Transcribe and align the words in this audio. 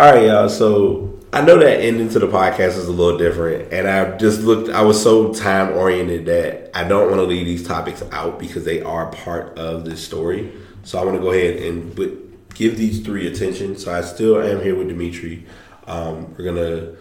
All 0.00 0.14
right, 0.14 0.28
y'all. 0.28 0.48
So 0.48 1.20
I 1.30 1.42
know 1.42 1.58
that 1.58 1.82
ending 1.82 2.08
to 2.08 2.18
the 2.18 2.26
podcast 2.26 2.78
is 2.78 2.88
a 2.88 2.90
little 2.90 3.18
different, 3.18 3.70
and 3.70 3.86
I 3.86 4.16
just 4.16 4.40
looked. 4.40 4.70
I 4.70 4.80
was 4.80 5.02
so 5.02 5.34
time 5.34 5.76
oriented 5.76 6.24
that 6.24 6.70
I 6.74 6.84
don't 6.84 7.10
want 7.10 7.16
to 7.16 7.24
leave 7.24 7.44
these 7.44 7.68
topics 7.68 8.02
out 8.10 8.38
because 8.38 8.64
they 8.64 8.80
are 8.80 9.12
part 9.12 9.58
of 9.58 9.84
this 9.84 10.02
story. 10.02 10.54
So 10.84 10.98
I 10.98 11.04
want 11.04 11.18
to 11.18 11.22
go 11.22 11.32
ahead 11.32 11.56
and 11.56 11.94
but 11.94 12.54
give 12.54 12.78
these 12.78 13.00
three 13.04 13.26
attention. 13.26 13.76
So 13.76 13.92
I 13.92 14.00
still 14.00 14.40
am 14.40 14.62
here 14.62 14.74
with 14.74 14.88
Dimitri. 14.88 15.44
Um, 15.86 16.34
we're 16.34 16.44
gonna 16.44 16.96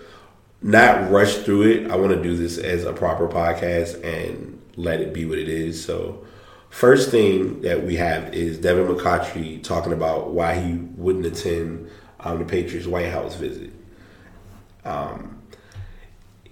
not 0.61 1.09
rush 1.09 1.35
through 1.35 1.71
it. 1.71 1.89
I 1.89 1.95
want 1.95 2.11
to 2.11 2.21
do 2.21 2.35
this 2.35 2.57
as 2.57 2.83
a 2.83 2.91
proper 2.91 3.29
podcast 3.29 4.03
and 4.03 4.61
let 4.75 4.99
it 4.99 5.13
be 5.13 5.23
what 5.23 5.37
it 5.37 5.47
is. 5.47 5.81
So 5.81 6.25
first 6.69 7.11
thing 7.11 7.61
that 7.61 7.81
we 7.81 7.95
have 7.95 8.33
is 8.33 8.57
Devin 8.57 8.87
McCourty 8.87 9.63
talking 9.63 9.93
about 9.93 10.31
why 10.31 10.59
he 10.59 10.73
wouldn't 10.73 11.25
attend 11.25 11.89
um, 12.21 12.39
the 12.39 12.45
Patriots 12.45 12.87
White 12.87 13.09
House 13.09 13.35
visit. 13.35 13.71
Um, 14.85 15.41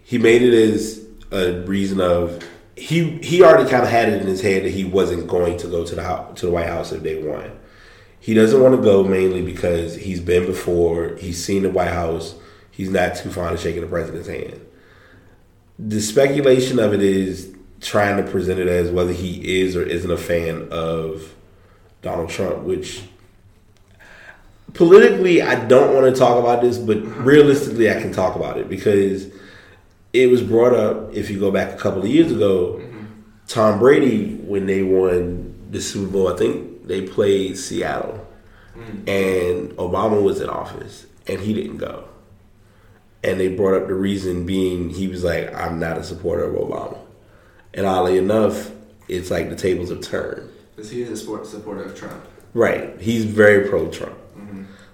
he 0.04 0.18
made 0.18 0.42
it 0.42 0.54
as 0.54 1.06
a 1.32 1.62
reason 1.62 2.00
of 2.00 2.44
he 2.76 3.18
he 3.18 3.42
already 3.42 3.70
kind 3.70 3.84
of 3.84 3.90
had 3.90 4.10
it 4.10 4.22
in 4.22 4.28
his 4.28 4.42
head 4.42 4.64
that 4.64 4.70
he 4.70 4.86
wasn't 4.86 5.28
going 5.28 5.58
to 5.58 5.68
go 5.68 5.86
to 5.86 5.96
the 5.96 6.32
to 6.36 6.46
the 6.46 6.52
White 6.52 6.68
House 6.68 6.92
if 6.92 7.04
they 7.04 7.22
won. 7.22 7.52
He 8.20 8.34
doesn't 8.34 8.62
want 8.62 8.76
to 8.76 8.82
go 8.82 9.04
mainly 9.04 9.42
because 9.42 9.96
he's 9.96 10.20
been 10.20 10.46
before. 10.46 11.16
He's 11.16 11.44
seen 11.44 11.64
the 11.64 11.70
White 11.70 11.92
House. 11.92 12.36
He's 12.72 12.90
not 12.90 13.16
too 13.16 13.30
fond 13.30 13.56
of 13.56 13.62
shaking 13.62 13.82
the 13.82 13.88
president's 13.88 14.28
hand. 14.28 14.66
The 15.80 16.02
speculation 16.02 16.80
of 16.80 16.94
it 16.94 17.02
is 17.02 17.56
trying 17.82 18.24
to 18.24 18.30
present 18.30 18.60
it 18.60 18.68
as 18.68 18.92
whether 18.92 19.14
he 19.14 19.62
is 19.62 19.76
or 19.76 19.84
isn't 19.84 20.10
a 20.10 20.18
fan 20.18 20.68
of 20.72 21.36
Donald 22.02 22.30
Trump, 22.30 22.64
which 22.64 23.04
politically 24.74 25.42
I 25.42 25.66
don't 25.66 25.94
want 25.94 26.14
to 26.14 26.20
talk 26.20 26.40
about 26.40 26.62
this, 26.62 26.78
but 26.78 26.98
realistically 27.26 27.90
I 27.90 28.02
can 28.02 28.12
talk 28.12 28.36
about 28.36 28.58
it 28.58 28.70
because 28.70 29.28
it 30.14 30.30
was 30.30 30.42
brought 30.42 30.74
up 30.74 31.14
if 31.14 31.30
you 31.30 31.40
go 31.40 31.52
back 31.52 31.74
a 31.74 31.78
couple 31.78 32.02
of 32.02 32.08
years 32.08 32.32
ago, 32.32 32.80
mm-hmm. 32.80 33.06
Tom 33.48 33.80
Brady 33.80 34.36
when 34.36 34.66
they 34.66 34.84
won 34.84 35.54
the 35.70 35.82
Super 35.82 36.12
Bowl, 36.12 36.34
I 36.34 36.38
think 36.38 36.88
they 36.88 37.02
played 37.08 37.58
Seattle. 37.58 38.26
Mm. 38.76 39.10
And 39.10 39.72
Obama 39.78 40.22
was 40.22 40.40
in 40.40 40.50
office 40.50 41.06
and 41.28 41.40
he 41.40 41.54
didn't 41.54 41.78
go. 41.78 42.08
And 43.24 43.40
they 43.40 43.50
brought 43.50 43.74
up 43.74 43.88
the 43.88 43.96
reason 43.96 44.46
being 44.46 44.90
he 44.90 45.08
was 45.08 45.24
like, 45.24 45.54
I'm 45.54 45.80
not 45.80 45.98
a 45.98 46.04
supporter 46.04 46.44
of 46.44 46.56
Obama. 46.56 46.98
And 47.74 47.86
oddly 47.86 48.18
enough, 48.18 48.72
it's 49.08 49.30
like 49.32 49.50
the 49.50 49.56
tables 49.56 49.90
have 49.90 50.02
turned. 50.02 50.50
Because 50.76 50.92
he 50.92 51.02
is 51.02 51.10
a 51.10 51.18
sport 51.18 51.46
supporter 51.46 51.84
of 51.84 51.98
Trump. 51.98 52.24
Right. 52.54 53.00
He's 53.02 53.26
very 53.26 53.68
pro 53.68 53.90
Trump. 53.90 54.18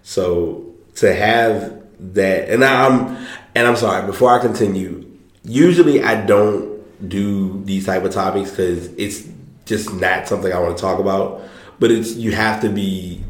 So 0.03 0.73
to 0.95 1.13
have 1.13 1.81
that, 2.13 2.49
and 2.49 2.63
I'm, 2.63 3.17
and 3.55 3.67
I'm 3.67 3.75
sorry. 3.75 4.05
Before 4.05 4.29
I 4.29 4.39
continue, 4.39 5.09
usually 5.43 6.03
I 6.03 6.23
don't 6.25 6.71
do 7.09 7.63
these 7.63 7.85
type 7.85 8.03
of 8.03 8.13
topics 8.13 8.51
because 8.51 8.87
it's 8.93 9.27
just 9.65 9.93
not 9.93 10.27
something 10.27 10.51
I 10.51 10.59
want 10.59 10.77
to 10.77 10.81
talk 10.81 10.99
about. 10.99 11.41
But 11.79 11.91
it's 11.91 12.13
you 12.15 12.31
have 12.33 12.61
to 12.61 12.69
be, 12.69 13.23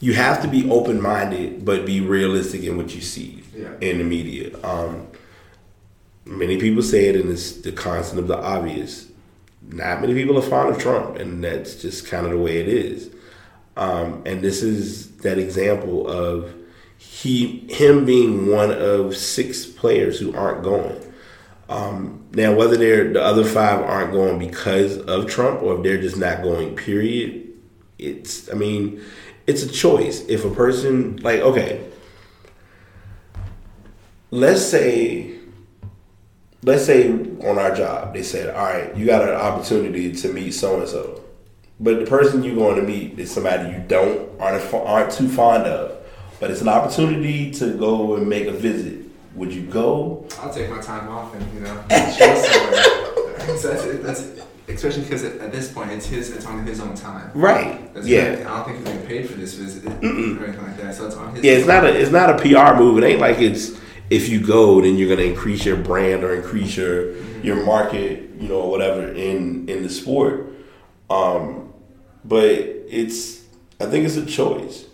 you 0.00 0.12
have 0.14 0.42
to 0.42 0.48
be 0.48 0.68
open 0.70 1.00
minded, 1.00 1.64
but 1.64 1.86
be 1.86 2.00
realistic 2.00 2.62
in 2.62 2.76
what 2.76 2.94
you 2.94 3.00
see 3.00 3.42
Yeah. 3.56 3.68
in 3.80 3.98
the 3.98 4.04
media. 4.04 4.50
Um, 4.62 5.06
many 6.24 6.58
people 6.58 6.82
say 6.82 7.06
it, 7.06 7.16
and 7.16 7.30
it's 7.30 7.52
the 7.52 7.72
constant 7.72 8.20
of 8.20 8.28
the 8.28 8.36
obvious. 8.38 9.06
Not 9.70 10.00
many 10.00 10.14
people 10.14 10.38
are 10.38 10.42
fond 10.42 10.74
of 10.74 10.80
Trump, 10.80 11.16
and 11.16 11.42
that's 11.42 11.76
just 11.76 12.06
kind 12.06 12.24
of 12.26 12.32
the 12.32 12.38
way 12.38 12.58
it 12.58 12.68
is. 12.68 13.10
Um, 13.78 14.22
and 14.26 14.42
this 14.42 14.62
is 14.62 15.08
that 15.18 15.38
example 15.38 16.08
of 16.08 16.52
he 16.98 17.64
him 17.70 18.04
being 18.04 18.48
one 18.48 18.72
of 18.72 19.16
six 19.16 19.64
players 19.64 20.18
who 20.18 20.34
aren't 20.34 20.64
going. 20.64 21.00
Um, 21.68 22.26
now, 22.32 22.54
whether 22.54 22.76
they're 22.76 23.12
the 23.12 23.22
other 23.22 23.44
five 23.44 23.80
aren't 23.80 24.10
going 24.10 24.40
because 24.40 24.98
of 24.98 25.28
Trump 25.28 25.62
or 25.62 25.76
if 25.76 25.84
they're 25.84 26.00
just 26.00 26.16
not 26.16 26.42
going, 26.42 26.74
period. 26.74 27.46
It's 27.98 28.50
I 28.50 28.54
mean, 28.54 29.00
it's 29.46 29.62
a 29.62 29.68
choice. 29.68 30.24
If 30.28 30.44
a 30.44 30.50
person 30.50 31.18
like 31.18 31.40
okay, 31.40 31.88
let's 34.32 34.64
say 34.64 35.36
let's 36.64 36.84
say 36.84 37.10
on 37.12 37.58
our 37.60 37.74
job 37.76 38.12
they 38.12 38.24
said, 38.24 38.54
all 38.54 38.64
right, 38.64 38.96
you 38.96 39.06
got 39.06 39.22
an 39.22 39.34
opportunity 39.34 40.12
to 40.12 40.32
meet 40.32 40.50
so 40.50 40.80
and 40.80 40.88
so. 40.88 41.27
But 41.80 42.00
the 42.00 42.06
person 42.06 42.42
you're 42.42 42.56
going 42.56 42.76
to 42.76 42.82
meet 42.82 43.18
is 43.18 43.30
somebody 43.30 43.70
you 43.70 43.84
don't 43.86 44.28
aren't 44.40 44.74
aren't 44.74 45.12
too 45.12 45.28
fond 45.28 45.64
of. 45.64 45.96
But 46.40 46.50
it's 46.50 46.60
an 46.60 46.68
opportunity 46.68 47.50
to 47.52 47.76
go 47.76 48.16
and 48.16 48.28
make 48.28 48.46
a 48.46 48.52
visit. 48.52 49.06
Would 49.34 49.52
you 49.52 49.62
go? 49.62 50.26
I'll 50.40 50.52
take 50.52 50.70
my 50.70 50.80
time 50.80 51.08
off 51.08 51.34
and 51.34 51.54
you 51.54 51.60
know 51.60 51.84
chill 51.88 52.36
somewhere. 52.36 52.98
that's, 53.38 53.62
that's, 53.62 54.40
especially 54.68 55.02
because 55.02 55.24
at 55.24 55.52
this 55.52 55.72
point 55.72 55.90
it's 55.90 56.06
his 56.06 56.30
it's 56.30 56.46
on 56.46 56.64
his 56.66 56.80
own 56.80 56.94
time. 56.94 57.30
Right. 57.34 57.92
That's 57.94 58.06
yeah. 58.06 58.44
I 58.46 58.56
don't 58.56 58.64
think 58.64 58.78
he's 58.78 58.86
getting 58.86 59.06
paid 59.06 59.30
for 59.30 59.36
this 59.36 59.54
visit 59.54 59.86
or 59.86 59.90
anything 60.04 60.62
like 60.62 60.76
that. 60.78 60.94
So 60.94 61.06
it's 61.06 61.16
on 61.16 61.34
his. 61.34 61.44
Yeah, 61.44 61.52
it's 61.52 61.66
not 61.66 61.84
a 61.84 62.00
it's 62.00 62.10
not 62.10 62.30
a 62.30 62.38
PR 62.38 62.78
move. 62.78 62.98
It 62.98 63.06
ain't 63.06 63.20
like 63.20 63.38
it's 63.38 63.78
if 64.10 64.28
you 64.28 64.44
go 64.44 64.80
then 64.80 64.96
you're 64.96 65.08
gonna 65.08 65.28
increase 65.28 65.64
your 65.64 65.76
brand 65.76 66.24
or 66.24 66.34
increase 66.34 66.76
your 66.76 67.16
your 67.42 67.64
market, 67.64 68.30
you 68.38 68.48
know, 68.48 68.66
whatever 68.66 69.12
in 69.12 69.68
in 69.68 69.82
the 69.82 69.88
sport. 69.88 70.46
Um, 71.10 71.67
but 72.28 72.52
it's 72.52 73.42
I 73.80 73.86
think 73.86 74.04
it's 74.04 74.16
a 74.16 74.26
choice. 74.26 74.86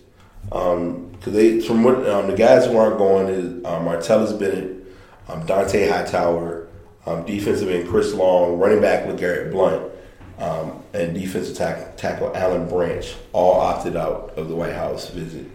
Um, 0.52 1.10
because 1.12 1.32
they 1.32 1.60
from 1.60 1.82
what 1.82 2.06
um, 2.08 2.28
the 2.28 2.36
guys 2.36 2.66
who 2.66 2.76
aren't 2.76 2.98
going 2.98 3.28
is 3.28 3.46
um, 3.64 3.86
Martellus 3.86 4.38
Bennett, 4.38 4.86
um, 5.28 5.46
Dont'a 5.46 5.90
Hightower, 5.90 6.68
um, 7.06 7.24
defensive 7.24 7.70
end 7.70 7.88
Chris 7.88 8.12
Long, 8.12 8.58
running 8.58 8.82
back 8.82 9.06
with 9.06 9.18
Garrett 9.18 9.50
Blount, 9.50 9.90
um, 10.38 10.82
and 10.92 11.14
defensive 11.14 11.56
tack- 11.56 11.96
tackle 11.96 12.36
Alan 12.36 12.68
Branch 12.68 13.14
all 13.32 13.58
opted 13.58 13.96
out 13.96 14.34
of 14.36 14.48
the 14.48 14.54
White 14.54 14.74
House 14.74 15.08
visit. 15.08 15.46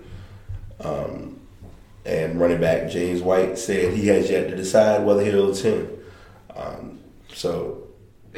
Um, 0.80 1.40
and 2.04 2.40
running 2.40 2.60
back 2.60 2.90
James 2.90 3.22
White 3.22 3.60
said 3.60 3.94
he 3.94 4.08
has 4.08 4.30
yet 4.30 4.50
to 4.50 4.56
decide 4.56 5.06
whether 5.06 5.24
he'll 5.24 5.52
attend. 5.52 5.88
Um, 6.56 7.00
so 7.32 7.89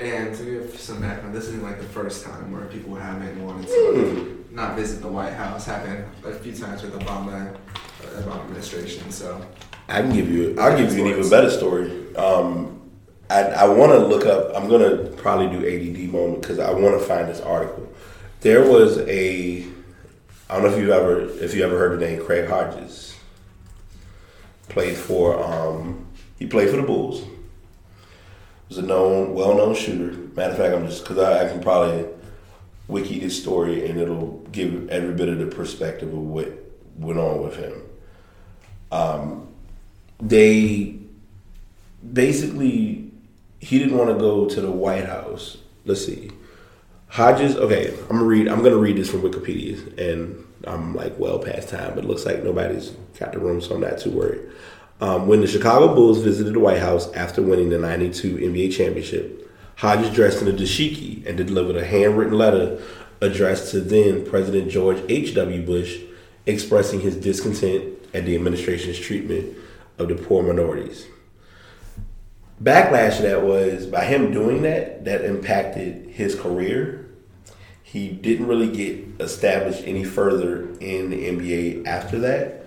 And 0.02 0.36
to 0.36 0.44
give 0.44 0.80
some 0.80 1.00
background, 1.00 1.36
this 1.36 1.48
isn't 1.48 1.62
like 1.62 1.78
the 1.78 1.86
first 1.86 2.26
time 2.26 2.52
where 2.52 2.66
people 2.66 2.96
haven't 2.96 3.46
wanted 3.46 3.68
to 3.68 4.48
not 4.50 4.76
visit 4.76 5.00
the 5.00 5.08
White 5.08 5.34
House. 5.34 5.68
Happened 5.68 6.06
a 6.26 6.34
few 6.34 6.54
times 6.54 6.82
with 6.82 7.00
Obama, 7.00 7.54
uh, 7.54 8.22
Obama 8.22 8.42
administration. 8.42 9.12
So 9.12 9.40
I 9.88 10.02
can 10.02 10.12
give 10.12 10.28
you. 10.28 10.56
I'll 10.60 10.76
give 10.76 10.92
you 10.92 11.06
an 11.06 11.12
even 11.12 11.30
better 11.30 11.52
story. 11.52 12.16
Um, 12.16 12.82
I, 13.30 13.44
I 13.44 13.68
want 13.68 13.92
to 13.92 14.00
look 14.00 14.26
up. 14.26 14.56
I'm 14.56 14.68
gonna 14.68 15.06
probably 15.18 15.56
do 15.56 15.60
ADD 15.68 16.12
moment 16.12 16.42
because 16.42 16.58
I 16.58 16.72
want 16.72 17.00
to 17.00 17.06
find 17.06 17.30
this 17.30 17.40
article. 17.40 17.88
There 18.40 18.68
was 18.68 18.98
a. 19.08 19.64
I 20.50 20.56
don't 20.56 20.64
know 20.64 20.74
if 20.74 20.80
you've 20.80 20.90
ever 20.90 21.22
if 21.44 21.54
you 21.54 21.64
ever 21.64 21.78
heard 21.78 22.00
the 22.00 22.08
name 22.08 22.26
Craig 22.26 22.50
Hodges. 22.50 23.16
Played 24.68 24.98
for. 24.98 25.44
Um, 25.44 26.08
he 26.40 26.48
played 26.48 26.72
for 26.72 26.78
the 26.78 26.84
Bulls. 26.84 27.24
Was 28.72 28.78
a 28.78 28.84
known, 28.84 29.34
well-known 29.34 29.76
shooter. 29.76 30.18
Matter 30.34 30.52
of 30.52 30.58
fact, 30.58 30.74
I'm 30.74 30.88
just 30.88 31.04
because 31.04 31.18
I, 31.18 31.44
I 31.44 31.50
can 31.50 31.62
probably 31.62 32.06
wiki 32.88 33.20
this 33.20 33.38
story 33.38 33.86
and 33.86 34.00
it'll 34.00 34.38
give 34.54 34.88
every 34.88 35.14
bit 35.14 35.28
of 35.28 35.40
the 35.40 35.48
perspective 35.48 36.08
of 36.08 36.20
what 36.20 36.48
went 36.96 37.20
on 37.20 37.44
with 37.44 37.58
him. 37.58 37.82
Um, 38.90 39.50
they 40.22 40.96
basically 42.14 43.12
he 43.60 43.78
didn't 43.78 43.98
want 43.98 44.10
to 44.10 44.16
go 44.16 44.48
to 44.48 44.62
the 44.62 44.72
White 44.72 45.04
House. 45.04 45.58
Let's 45.84 46.06
see. 46.06 46.32
Hodges, 47.10 47.58
okay, 47.58 47.94
I'm 48.04 48.20
gonna 48.20 48.24
read. 48.24 48.48
I'm 48.48 48.64
gonna 48.64 48.78
read 48.78 48.96
this 48.96 49.12
from 49.12 49.22
Wikipedia, 49.22 49.98
and 49.98 50.48
I'm 50.64 50.96
like 50.96 51.20
well 51.20 51.40
past 51.40 51.68
time, 51.68 51.94
but 51.94 52.06
it 52.06 52.08
looks 52.08 52.26
like 52.26 52.42
nobody's 52.42 52.92
got 53.20 53.34
the 53.34 53.40
room, 53.40 53.60
so 53.60 53.76
I'm 53.76 53.82
not 53.82 54.00
too 54.00 54.12
worried. 54.12 54.50
Um, 55.02 55.28
when 55.28 55.42
the 55.42 55.48
Chicago 55.48 55.94
Bulls 55.94 56.22
visited 56.22 56.54
the 56.54 56.60
White 56.60 56.80
House 56.80 57.12
after 57.14 57.42
winning 57.42 57.70
the 57.70 57.80
'92 57.80 58.38
NBA 58.38 58.72
championship, 58.72 59.52
Hodges 59.78 60.14
dressed 60.14 60.42
in 60.42 60.48
a 60.48 60.52
dashiki 60.52 61.26
and 61.26 61.36
delivered 61.38 61.76
a 61.76 61.86
handwritten 61.86 62.38
letter 62.38 62.80
addressed 63.20 63.72
to 63.72 63.82
then 63.82 64.26
President 64.26 64.70
George 64.70 65.02
H.W. 65.10 65.66
Bush, 65.66 66.00
expressing 66.46 67.02
his 67.02 67.16
discontent 67.16 67.98
at 68.14 68.26
the 68.26 68.36
administration's 68.36 69.00
treatment 69.00 69.58
of 69.98 70.08
the 70.08 70.16
poor 70.16 70.44
minorities 70.44 71.08
backlash 72.64 73.22
that 73.22 73.42
was 73.42 73.88
by 73.88 74.06
him 74.06 74.32
doing 74.32 74.62
that, 74.62 75.06
that 75.06 75.26
impacted 75.26 76.10
his 76.12 76.36
career. 76.36 77.10
He 77.82 78.10
didn't 78.10 78.48
really 78.48 78.72
get 78.72 79.22
established 79.22 79.84
any 79.86 80.04
further 80.04 80.70
in 80.80 81.10
the 81.10 81.28
NBA 81.28 81.86
after 81.86 82.20
that. 82.20 82.61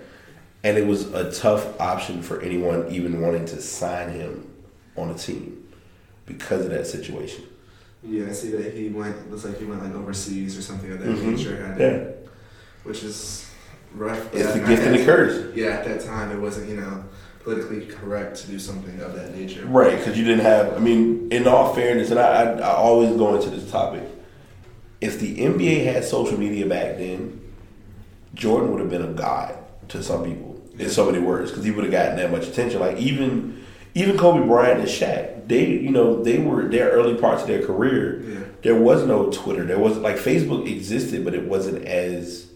And 0.65 0.79
it 0.79 0.87
was 0.87 1.13
a 1.13 1.31
tough 1.31 1.79
option 1.79 2.23
for 2.23 2.41
anyone 2.41 2.87
even 2.89 3.21
wanting 3.21 3.45
to 3.45 3.61
sign 3.61 4.09
him 4.09 4.51
on 4.97 5.11
a 5.11 5.13
team 5.13 5.63
because 6.25 6.65
of 6.65 6.71
that 6.71 6.87
situation. 6.87 7.43
yeah, 8.03 8.25
I 8.29 8.31
see 8.33 8.49
that 8.51 8.73
he 8.73 8.89
went. 8.89 9.29
Looks 9.31 9.45
like 9.45 9.59
he 9.59 9.65
went 9.65 9.83
like 9.83 9.93
overseas 9.93 10.57
or 10.57 10.61
something 10.63 10.91
of 10.91 10.99
that 10.99 11.07
Mhm. 11.07 11.23
nature. 11.37 11.75
Yeah. 11.79 12.11
which 12.83 13.03
is 13.03 13.45
rough. 13.95 14.31
It's 14.33 14.53
the 14.53 14.59
gift 14.59 14.83
and 14.83 14.95
the 14.95 15.03
curse. 15.05 15.55
Yeah, 15.55 15.69
at 15.69 15.85
that 15.85 16.01
time, 16.01 16.31
it 16.31 16.39
wasn't 16.39 16.69
you 16.69 16.77
know 16.77 17.03
politically 17.43 17.85
correct 17.85 18.37
to 18.37 18.47
do 18.47 18.57
something 18.59 18.99
of 19.01 19.13
that 19.15 19.35
nature. 19.35 19.65
Right, 19.67 19.97
because 19.97 20.17
you 20.17 20.23
didn't 20.23 20.45
have. 20.45 20.73
I 20.73 20.79
mean, 20.79 21.27
in 21.31 21.47
all 21.47 21.73
fairness, 21.75 22.09
and 22.11 22.19
I, 22.19 22.25
I, 22.43 22.43
I 22.59 22.73
always 22.75 23.15
go 23.17 23.35
into 23.35 23.49
this 23.51 23.69
topic. 23.71 24.03
If 25.01 25.19
the 25.19 25.39
NBA 25.39 25.83
had 25.91 26.03
social 26.03 26.39
media 26.39 26.65
back 26.67 26.97
then, 26.97 27.39
Jordan 28.35 28.71
would 28.71 28.81
have 28.81 28.89
been 28.89 29.03
a 29.03 29.13
god 29.13 29.55
to 29.89 30.01
some 30.03 30.23
people 30.23 30.54
in 30.77 30.89
so 30.89 31.05
many 31.05 31.19
words 31.19 31.51
because 31.51 31.65
he 31.65 31.71
would 31.71 31.83
have 31.83 31.91
gotten 31.91 32.17
that 32.17 32.31
much 32.31 32.47
attention. 32.47 32.79
Like 32.79 32.97
even 32.97 33.63
even 33.93 34.17
Kobe 34.17 34.45
Bryant 34.45 34.79
and 34.79 34.89
Shaq, 34.89 35.47
they 35.47 35.65
you 35.65 35.91
know 35.91 36.21
they 36.21 36.37
were 36.39 36.67
their 36.67 36.89
early 36.89 37.15
parts 37.15 37.43
of 37.43 37.47
their 37.47 37.65
career. 37.65 38.21
Yeah. 38.21 38.39
There 38.61 38.75
was 38.75 39.05
no 39.05 39.31
Twitter. 39.31 39.63
There 39.63 39.79
was 39.79 39.97
like 39.97 40.17
Facebook 40.17 40.69
existed, 40.69 41.23
but 41.23 41.33
it 41.33 41.43
wasn't 41.43 41.85
as 41.85 42.47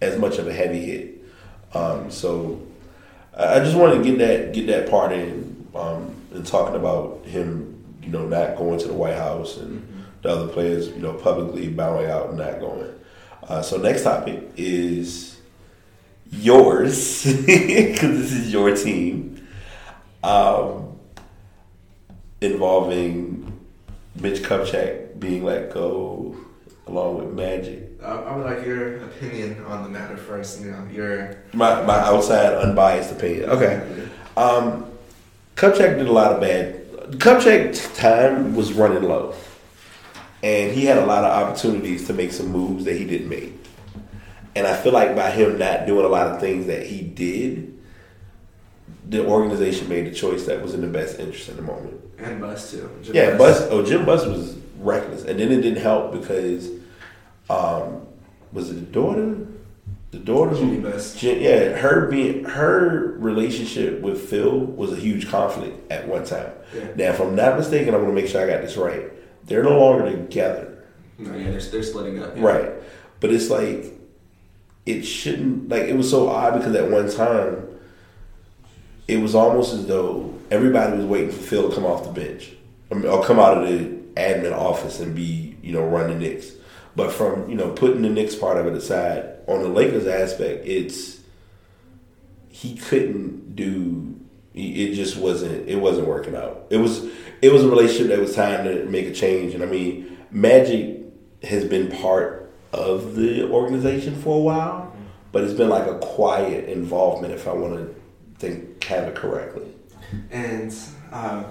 as 0.00 0.18
much 0.18 0.38
of 0.38 0.46
a 0.48 0.52
heavy 0.52 0.80
hit. 0.80 1.24
Um, 1.74 2.10
so 2.10 2.66
I 3.36 3.60
just 3.60 3.76
wanted 3.76 3.98
to 3.98 4.04
get 4.04 4.18
that 4.18 4.52
get 4.54 4.66
that 4.68 4.90
part 4.90 5.12
in 5.12 5.68
um, 5.74 6.14
and 6.32 6.46
talking 6.46 6.76
about 6.76 7.24
him, 7.26 7.84
you 8.02 8.08
know, 8.08 8.26
not 8.26 8.56
going 8.56 8.78
to 8.80 8.88
the 8.88 8.94
White 8.94 9.16
House 9.16 9.58
and 9.58 9.86
the 10.22 10.30
other 10.30 10.48
players, 10.48 10.88
you 10.88 10.98
know, 10.98 11.12
publicly 11.12 11.68
bowing 11.68 12.10
out 12.10 12.30
and 12.30 12.38
not 12.38 12.60
going. 12.60 12.92
Uh, 13.42 13.62
so 13.62 13.76
next 13.76 14.02
topic 14.02 14.42
is 14.56 15.35
yours 16.30 17.24
because 17.46 18.00
this 18.00 18.32
is 18.32 18.52
your 18.52 18.74
team, 18.74 19.46
um, 20.22 20.98
involving 22.40 23.60
Mitch 24.16 24.42
Kupchak 24.42 25.18
being 25.18 25.44
let 25.44 25.72
go 25.72 26.36
along 26.86 27.18
with 27.18 27.34
Magic. 27.34 27.90
I, 28.02 28.12
I 28.12 28.36
would 28.36 28.46
like 28.46 28.64
your 28.64 28.98
opinion 28.98 29.64
on 29.64 29.82
the 29.82 29.88
matter 29.88 30.16
first. 30.16 30.60
You 30.60 30.70
know, 30.70 30.86
your 30.92 31.36
My 31.52 31.82
my 31.82 31.98
outside 31.98 32.54
unbiased 32.54 33.12
opinion. 33.12 33.50
Okay. 33.50 34.08
Um, 34.36 34.86
Kupchak 35.56 35.98
did 35.98 36.06
a 36.06 36.12
lot 36.12 36.32
of 36.32 36.40
bad. 36.40 36.84
Kupchak's 37.18 37.96
time 37.96 38.54
was 38.54 38.72
running 38.72 39.02
low, 39.02 39.34
and 40.42 40.72
he 40.72 40.84
had 40.84 40.98
a 40.98 41.06
lot 41.06 41.24
of 41.24 41.30
opportunities 41.30 42.06
to 42.06 42.12
make 42.12 42.32
some 42.32 42.48
moves 42.48 42.84
that 42.84 42.96
he 42.96 43.04
didn't 43.04 43.28
make. 43.28 43.54
And 44.56 44.66
I 44.66 44.74
feel 44.74 44.92
like 44.92 45.14
by 45.14 45.30
him 45.30 45.58
not 45.58 45.86
doing 45.86 46.04
a 46.04 46.08
lot 46.08 46.26
of 46.28 46.40
things 46.40 46.66
that 46.66 46.86
he 46.86 47.02
did, 47.02 47.78
the 49.08 49.24
organization 49.24 49.88
made 49.88 50.06
a 50.06 50.12
choice 50.14 50.46
that 50.46 50.62
was 50.62 50.74
in 50.74 50.80
the 50.80 50.86
best 50.86 51.18
interest 51.20 51.48
in 51.50 51.56
the 51.56 51.62
moment. 51.62 52.00
and 52.18 52.40
Buss 52.40 52.70
too. 52.70 52.90
Jim 53.02 53.14
Yeah, 53.14 53.36
Buss. 53.36 53.60
Oh, 53.70 53.84
Jim 53.84 54.04
Buss 54.06 54.24
was 54.24 54.56
reckless, 54.80 55.24
and 55.24 55.38
then 55.38 55.52
it 55.52 55.60
didn't 55.60 55.82
help 55.82 56.12
because, 56.12 56.70
um, 57.50 58.06
was 58.52 58.70
it 58.70 58.74
the 58.74 58.80
daughter? 58.80 59.46
The 60.12 60.18
daughter 60.18 60.52
who 60.52 60.70
Jimmy 60.70 60.80
Buss. 60.80 61.22
Yeah, 61.22 61.76
her 61.76 62.06
being 62.08 62.44
her 62.44 63.14
relationship 63.18 64.00
with 64.00 64.28
Phil 64.30 64.58
was 64.58 64.92
a 64.92 64.96
huge 64.96 65.28
conflict 65.28 65.92
at 65.92 66.08
one 66.08 66.24
time. 66.24 66.50
Yeah. 66.74 66.84
Now, 66.96 67.04
if 67.10 67.20
I'm 67.20 67.36
not 67.36 67.58
mistaken, 67.58 67.94
I'm 67.94 68.00
going 68.00 68.14
to 68.14 68.20
make 68.22 68.30
sure 68.30 68.42
I 68.42 68.46
got 68.50 68.62
this 68.62 68.76
right. 68.78 69.12
They're 69.44 69.62
no 69.62 69.78
longer 69.78 70.10
together, 70.10 70.82
No, 71.18 71.36
yeah, 71.36 71.50
they're, 71.50 71.60
they're 71.60 71.82
splitting 71.82 72.22
up. 72.22 72.36
yeah. 72.36 72.42
right? 72.42 72.70
But 73.20 73.32
it's 73.32 73.50
like 73.50 73.92
it 74.86 75.02
shouldn't. 75.02 75.68
Like 75.68 75.82
it 75.82 75.96
was 75.96 76.08
so 76.08 76.28
odd 76.28 76.54
because 76.54 76.74
at 76.74 76.90
one 76.90 77.10
time 77.10 77.66
it 79.08 79.18
was 79.18 79.34
almost 79.34 79.74
as 79.74 79.86
though 79.86 80.34
everybody 80.50 80.96
was 80.96 81.06
waiting 81.06 81.30
for 81.30 81.42
Phil 81.42 81.68
to 81.68 81.74
come 81.74 81.84
off 81.84 82.04
the 82.04 82.12
bench 82.12 82.52
or 82.90 83.24
come 83.24 83.38
out 83.38 83.58
of 83.58 83.68
the 83.68 83.96
admin 84.14 84.56
office 84.56 85.00
and 85.00 85.14
be 85.14 85.56
you 85.62 85.72
know 85.72 85.84
run 85.84 86.08
the 86.08 86.14
Knicks. 86.14 86.52
But 86.94 87.12
from 87.12 87.50
you 87.50 87.56
know 87.56 87.70
putting 87.72 88.02
the 88.02 88.08
Knicks 88.08 88.34
part 88.34 88.56
of 88.56 88.66
it 88.66 88.72
aside, 88.74 89.36
on 89.46 89.62
the 89.62 89.68
Lakers 89.68 90.06
aspect, 90.06 90.66
it's 90.66 91.20
he 92.48 92.76
couldn't 92.76 93.54
do. 93.54 94.14
It 94.54 94.94
just 94.94 95.18
wasn't. 95.18 95.68
It 95.68 95.76
wasn't 95.76 96.08
working 96.08 96.34
out. 96.34 96.66
It 96.70 96.78
was. 96.78 97.04
It 97.42 97.52
was 97.52 97.64
a 97.64 97.68
relationship 97.68 98.08
that 98.08 98.18
was 98.18 98.34
time 98.34 98.64
to 98.64 98.86
make 98.86 99.06
a 99.06 99.12
change. 99.12 99.52
And 99.52 99.62
I 99.62 99.66
mean, 99.66 100.16
Magic 100.30 101.02
has 101.42 101.64
been 101.64 101.90
part 101.90 102.45
of 102.76 103.16
the 103.16 103.48
organization 103.50 104.14
for 104.20 104.36
a 104.36 104.40
while, 104.40 104.94
but 105.32 105.42
it's 105.42 105.54
been 105.54 105.68
like 105.70 105.86
a 105.88 105.98
quiet 105.98 106.68
involvement. 106.68 107.32
If 107.32 107.48
I 107.48 107.52
want 107.52 107.74
to 107.74 107.94
think, 108.38 108.84
have 108.84 109.04
it 109.08 109.14
correctly. 109.16 109.66
And 110.30 110.74
uh, 111.10 111.44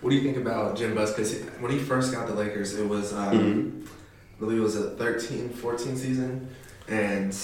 what 0.00 0.10
do 0.10 0.16
you 0.16 0.22
think 0.22 0.36
about 0.36 0.76
Jim 0.76 0.94
Buss? 0.94 1.12
Because 1.12 1.40
when 1.60 1.70
he 1.72 1.78
first 1.78 2.12
got 2.12 2.26
the 2.26 2.34
Lakers, 2.34 2.74
it 2.78 2.86
was, 2.88 3.12
um, 3.12 3.32
Mhm. 3.82 3.86
I 4.36 4.40
believe 4.40 4.58
it 4.58 4.62
was 4.62 4.76
a 4.76 4.90
13 4.90 5.48
14 5.48 5.96
season. 5.96 6.48
And 6.88 7.34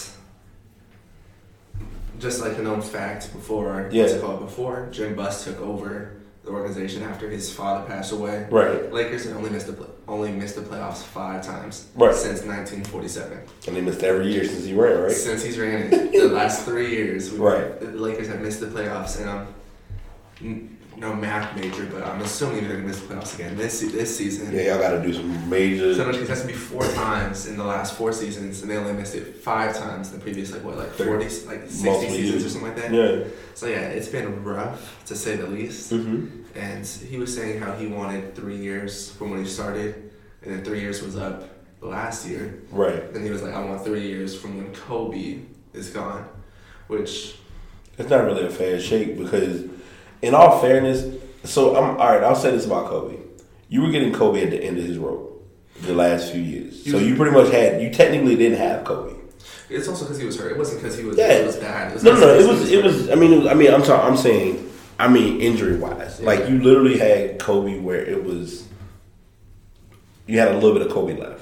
just 2.19 2.41
like 2.43 2.56
the 2.56 2.62
known 2.62 2.83
fact 2.83 3.33
before, 3.33 3.83
what's 3.85 3.94
Yeah. 3.94 4.05
it 4.05 4.21
called? 4.21 4.41
Before 4.41 4.88
Jim 4.91 5.15
Buss 5.15 5.44
took 5.44 5.61
over 5.62 6.11
the 6.44 6.50
organization 6.50 7.03
after 7.03 7.31
his 7.31 7.50
father 7.50 7.87
passed 7.87 8.12
away. 8.12 8.47
Right. 8.50 8.93
Lakers 8.93 9.25
had 9.25 9.37
only 9.37 9.50
missed 9.50 9.69
the 9.69 9.73
play, 9.73 9.87
only 10.11 10.33
missed 10.33 10.57
the 10.57 10.62
playoffs 10.62 11.03
five 11.05 11.45
times 11.47 11.87
Right. 11.95 12.15
since 12.15 12.41
1947. 12.45 13.39
And 13.69 13.77
they 13.77 13.81
missed 13.81 14.03
every 14.03 14.27
year 14.33 14.45
since 14.45 14.65
he 14.65 14.75
ran, 14.75 15.03
right? 15.03 15.12
Since 15.12 15.45
he's 15.45 15.57
ran 15.59 15.93
it, 15.93 16.12
the 16.12 16.29
last 16.29 16.65
three 16.65 16.91
years, 16.91 17.31
Right. 17.31 17.79
the 17.81 17.87
Lakers 17.93 18.27
have 18.27 18.41
missed 18.41 18.59
the 18.61 18.67
playoffs, 18.67 19.21
and 19.21 19.31
I'm 19.31 19.47
n- 20.43 20.77
no 20.96 21.14
math 21.14 21.56
major, 21.56 21.87
but 21.87 22.02
I'm 22.02 22.20
assuming 22.20 22.66
they're 22.66 22.76
gonna 22.76 22.88
miss 22.88 23.00
the 23.00 23.14
playoffs 23.14 23.34
again 23.34 23.56
this 23.56 23.81
this 23.81 24.16
season. 24.16 24.54
Yeah, 24.54 24.62
y'all 24.62 24.78
got 24.78 24.90
to 24.90 25.02
do 25.02 25.12
some 25.12 25.48
major. 25.48 25.94
So 25.94 26.10
that's 26.10 26.42
to 26.42 26.46
be 26.46 26.52
four 26.52 26.82
times 26.92 27.46
in 27.46 27.56
the 27.56 27.64
last 27.64 27.94
four 27.94 28.12
seasons, 28.12 28.62
and 28.62 28.70
they 28.70 28.76
only 28.76 28.92
missed 28.92 29.14
it 29.14 29.37
five 29.37 29.76
times 29.76 30.12
in 30.12 30.19
the 30.19 30.22
previous 30.22 30.52
like 30.52 30.62
what 30.62 30.76
like 30.76 30.90
forty 30.90 31.25
like 31.46 31.69
sixty 31.69 32.08
seasons 32.08 32.44
or 32.44 32.48
something 32.50 32.69
like 32.69 32.76
that. 32.76 32.92
Yeah. 32.92 33.25
So 33.54 33.66
yeah, 33.66 33.81
it's 33.81 34.08
been 34.08 34.44
rough 34.44 35.04
to 35.06 35.16
say 35.16 35.37
the 35.37 35.46
least. 35.46 35.92
Mm-hmm. 35.92 36.58
And 36.58 36.84
he 36.84 37.16
was 37.16 37.34
saying 37.34 37.60
how 37.60 37.72
he 37.76 37.87
wanted 37.87 38.34
three 38.34 38.56
years 38.56 39.12
from 39.12 39.31
when 39.31 39.44
he 39.44 39.48
started, 39.48 40.10
and 40.42 40.52
then 40.52 40.64
three 40.64 40.81
years 40.81 41.00
was 41.00 41.16
up 41.16 41.48
last 41.81 42.26
year. 42.26 42.62
Right. 42.70 43.12
Then 43.12 43.22
he 43.22 43.31
was 43.31 43.42
like, 43.42 43.54
I 43.54 43.64
want 43.64 43.84
three 43.84 44.06
years 44.06 44.38
from 44.38 44.56
when 44.56 44.75
Kobe 44.75 45.38
is 45.72 45.90
gone, 45.90 46.28
which 46.88 47.37
It's 47.98 48.10
not 48.10 48.25
really 48.25 48.46
a 48.46 48.50
fair 48.50 48.81
shake 48.81 49.16
because, 49.19 49.64
in 50.22 50.34
all 50.34 50.61
fairness, 50.61 51.06
so 51.44 51.76
I'm 51.76 51.96
all 51.99 52.08
right. 52.08 52.22
I'll 52.22 52.34
say 52.37 52.50
this 52.50 52.67
about 52.67 52.87
Kobe: 52.88 53.17
you 53.69 53.82
were 53.82 53.90
getting 53.90 54.12
Kobe 54.12 54.43
at 54.43 54.50
the 54.50 54.62
end 54.62 54.78
of 54.78 54.84
his 54.84 54.99
rope 54.99 55.26
the 55.82 55.94
last 55.94 56.32
few 56.32 56.40
years, 56.43 56.84
so 56.90 56.99
you 56.99 57.17
pretty 57.17 57.32
much 57.32 57.50
had 57.52 57.81
you 57.82 57.90
technically 57.90 58.37
didn't 58.37 58.58
have 58.58 58.84
Kobe. 58.84 59.14
it's 59.70 59.88
also 59.88 60.05
because 60.05 60.19
he 60.19 60.26
was 60.26 60.38
hurt. 60.38 60.52
It 60.52 60.58
wasn't 60.58 60.82
because 60.82 60.99
he 60.99 61.05
was 61.05 61.17
Yeah. 61.17 61.32
it 61.32 61.46
was 61.46 61.56
bad. 61.56 61.90
It 61.90 61.94
was 61.94 62.05
No, 62.05 62.12
no, 62.14 62.20
no. 62.20 62.34
It 62.38 62.46
was, 62.49 62.70
it 62.70 62.84
was. 62.84 63.11
I 63.11 63.14
mean, 63.14 63.38
was, 63.38 63.46
I 63.46 63.55
mean, 63.55 63.72
I'm 63.72 63.84
sorry. 63.84 64.02
I'm 64.06 64.17
saying, 64.17 64.71
I 64.99 65.09
mean, 65.09 65.40
injury 65.40 65.76
wise, 65.78 66.21
like 66.21 66.49
you 66.49 66.61
literally 66.62 66.99
had 66.99 67.38
Kobe 67.38 67.78
where 67.78 68.00
it 68.04 68.23
was. 68.25 68.66
You 70.26 70.38
had 70.38 70.49
a 70.52 70.54
little 70.54 70.73
bit 70.75 70.87
of 70.87 70.92
Kobe 70.92 71.16
left. 71.16 71.40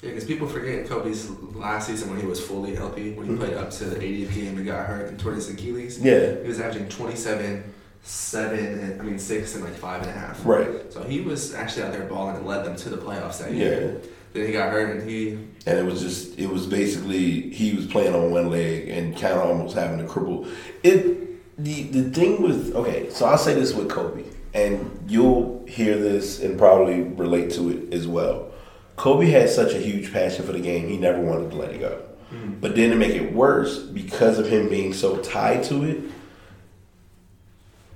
Yeah, 0.00 0.10
because 0.10 0.24
people 0.24 0.46
forget 0.46 0.86
Kobe's 0.86 1.28
last 1.54 1.86
season 1.88 2.10
when 2.10 2.20
he 2.20 2.26
was 2.26 2.38
fully 2.40 2.74
healthy, 2.74 3.12
when 3.14 3.26
he 3.26 3.32
Mm-hmm. 3.32 3.42
played 3.42 3.54
up 3.56 3.70
to 3.72 3.84
the 3.84 3.96
80th 3.96 4.34
game 4.34 4.56
and 4.58 4.66
got 4.66 4.86
hurt 4.86 5.08
and 5.08 5.18
tore 5.18 5.32
his 5.32 5.48
Achilles. 5.50 5.98
Yeah. 5.98 6.40
He 6.42 6.48
was 6.48 6.60
averaging 6.60 6.88
27, 6.90 7.64
7, 8.04 8.58
and 8.58 9.00
I 9.00 9.04
mean 9.04 9.18
6 9.18 9.54
and 9.54 9.64
like 9.64 9.74
5 9.74 10.02
and 10.02 10.10
a 10.10 10.12
half. 10.12 10.44
Right. 10.44 10.92
So 10.92 11.02
he 11.02 11.20
was 11.22 11.54
actually 11.54 11.84
out 11.84 11.92
there 11.92 12.04
balling 12.04 12.36
and 12.36 12.46
led 12.46 12.64
them 12.64 12.76
to 12.76 12.90
the 12.90 12.98
playoffs 12.98 13.38
that 13.38 13.52
Yeah. 13.52 13.64
year. 13.64 14.00
Then 14.34 14.46
he 14.46 14.52
got 14.52 14.72
hurt 14.72 14.96
and 14.96 15.08
he 15.08 15.38
And 15.66 15.78
it 15.78 15.84
was 15.84 16.02
just, 16.02 16.38
it 16.38 16.48
was 16.48 16.66
basically 16.66 17.50
he 17.50 17.72
was 17.74 17.86
playing 17.86 18.14
on 18.14 18.30
one 18.30 18.50
leg 18.50 18.88
and 18.88 19.16
kind 19.16 19.34
of 19.34 19.48
almost 19.48 19.74
having 19.74 19.98
to 19.98 20.04
cripple. 20.04 20.46
It 20.82 21.24
the 21.56 21.84
the 21.84 22.10
thing 22.10 22.42
with 22.42 22.74
okay, 22.74 23.08
so 23.10 23.26
I'll 23.26 23.38
say 23.38 23.54
this 23.54 23.72
with 23.72 23.88
Kobe, 23.88 24.24
and 24.52 25.04
you'll 25.08 25.64
hear 25.66 25.96
this 25.96 26.40
and 26.40 26.58
probably 26.58 27.02
relate 27.02 27.52
to 27.52 27.70
it 27.70 27.94
as 27.94 28.06
well. 28.06 28.50
Kobe 28.96 29.26
had 29.30 29.48
such 29.48 29.72
a 29.72 29.78
huge 29.78 30.12
passion 30.12 30.44
for 30.44 30.52
the 30.52 30.60
game, 30.60 30.88
he 30.88 30.96
never 30.96 31.20
wanted 31.20 31.50
to 31.52 31.56
let 31.56 31.70
it 31.70 31.80
go. 31.80 32.02
Mm-hmm. 32.32 32.54
But 32.60 32.76
then 32.76 32.90
to 32.90 32.96
make 32.96 33.12
it 33.14 33.32
worse, 33.32 33.78
because 33.78 34.38
of 34.38 34.48
him 34.48 34.68
being 34.68 34.92
so 34.92 35.18
tied 35.18 35.62
to 35.64 35.84
it, 35.84 36.00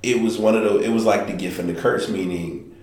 it 0.02 0.20
was 0.20 0.38
one 0.38 0.54
of 0.54 0.62
those. 0.62 0.84
It 0.84 0.90
was 0.90 1.04
like 1.04 1.26
the 1.26 1.32
gift 1.32 1.58
and 1.58 1.68
the 1.68 1.80
curse, 1.80 2.08
meaning 2.08 2.76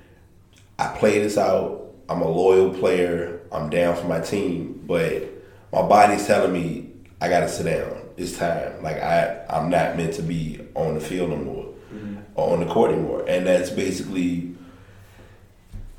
I 0.77 0.95
play 0.97 1.19
this 1.19 1.37
out. 1.37 1.93
I'm 2.09 2.21
a 2.21 2.29
loyal 2.29 2.73
player. 2.73 3.41
I'm 3.51 3.69
down 3.69 3.95
for 3.95 4.05
my 4.05 4.19
team, 4.19 4.83
but 4.85 5.23
my 5.71 5.81
body's 5.81 6.27
telling 6.27 6.51
me 6.51 6.91
I 7.21 7.29
got 7.29 7.41
to 7.41 7.49
sit 7.49 7.63
down. 7.63 8.01
It's 8.17 8.37
time. 8.37 8.81
Like 8.83 8.97
I, 8.97 9.45
I'm 9.49 9.69
not 9.69 9.97
meant 9.97 10.13
to 10.15 10.21
be 10.21 10.65
on 10.75 10.95
the 10.95 11.01
field 11.01 11.29
no 11.29 11.37
more, 11.37 11.65
mm-hmm. 11.93 12.17
or 12.35 12.53
on 12.53 12.65
the 12.65 12.71
court 12.71 12.91
anymore. 12.91 13.25
And 13.27 13.47
that's 13.47 13.69
basically. 13.69 14.53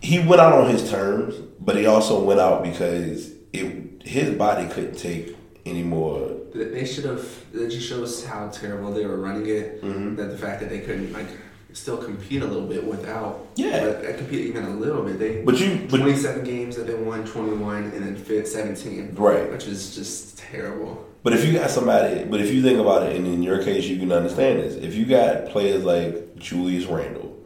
He 0.01 0.19
went 0.19 0.41
out 0.41 0.53
on 0.53 0.71
his 0.71 0.89
terms, 0.91 1.35
but 1.59 1.75
he 1.77 1.87
also 1.87 2.23
went 2.23 2.39
out 2.39 2.63
because 2.63 3.33
it 3.53 4.03
his 4.03 4.37
body 4.37 4.69
couldn't 4.69 4.97
take 4.97 5.37
any 5.65 5.83
more. 5.83 6.37
They 6.57 6.85
should 6.85 7.05
have. 7.05 7.27
It 7.55 7.69
just 7.69 7.89
shows 7.89 8.25
how 8.25 8.49
terrible 8.49 8.93
they 8.93 9.05
were 9.07 9.17
running 9.19 9.47
it. 9.49 9.83
Mm-hmm. 9.83 10.17
That 10.17 10.31
the 10.31 10.39
fact 10.39 10.61
that 10.61 10.71
they 10.71 10.81
couldn't 10.81 11.13
like 11.13 11.27
still 11.73 11.99
compete 11.99 12.43
a 12.43 12.47
little 12.47 12.67
bit 12.67 12.85
without. 12.85 13.47
Yeah. 13.57 13.81
But, 14.03 14.17
compete 14.17 14.47
even 14.47 14.65
a 14.65 14.71
little 14.71 15.03
bit. 15.03 15.19
They. 15.19 15.43
But 15.43 15.59
you, 15.61 15.87
but 15.91 15.99
27 15.99 16.45
games 16.45 16.77
that 16.77 16.87
they 16.87 16.95
won, 16.95 17.25
21, 17.25 17.85
and 17.85 17.93
then 17.93 18.17
fit 18.17 18.49
17. 18.49 19.15
Right. 19.15 19.51
Which 19.51 19.67
is 19.67 19.95
just 19.95 20.39
terrible. 20.39 21.07
But 21.23 21.33
if 21.33 21.45
you 21.45 21.53
got 21.53 21.71
somebody, 21.71 22.25
but 22.25 22.41
if 22.41 22.53
you 22.53 22.63
think 22.63 22.79
about 22.79 23.03
it, 23.03 23.17
and 23.17 23.27
in 23.27 23.43
your 23.43 23.63
case, 23.63 23.85
you 23.85 23.99
can 23.99 24.13
understand 24.13 24.61
this. 24.61 24.75
If 24.77 24.95
you 24.95 25.05
got 25.05 25.49
players 25.49 25.85
like 25.85 26.37
Julius 26.37 26.87
Randle, 26.87 27.37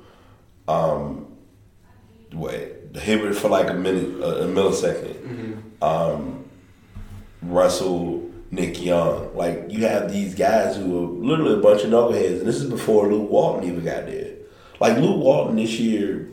um, 0.68 1.34
what 2.32 2.52
hit 2.94 3.24
it 3.24 3.34
for 3.34 3.48
like 3.48 3.70
a 3.70 3.74
minute, 3.74 4.20
a, 4.20 4.44
a 4.44 4.46
millisecond, 4.46 5.14
Mm-hmm. 5.20 5.84
um, 5.84 6.44
Russell, 7.42 8.29
Nick 8.50 8.82
Young, 8.84 9.34
like 9.36 9.66
you 9.68 9.86
have 9.86 10.10
these 10.12 10.34
guys 10.34 10.76
who 10.76 11.04
are 11.04 11.08
literally 11.08 11.54
a 11.54 11.62
bunch 11.62 11.84
of 11.84 11.90
knuckleheads, 11.90 12.38
and 12.40 12.46
this 12.48 12.56
is 12.56 12.68
before 12.68 13.06
Luke 13.12 13.30
Walton 13.30 13.64
even 13.68 13.84
got 13.84 14.06
there. 14.06 14.32
Like 14.80 14.96
Luke 14.98 15.22
Walton 15.22 15.56
this 15.56 15.78
year, 15.78 16.28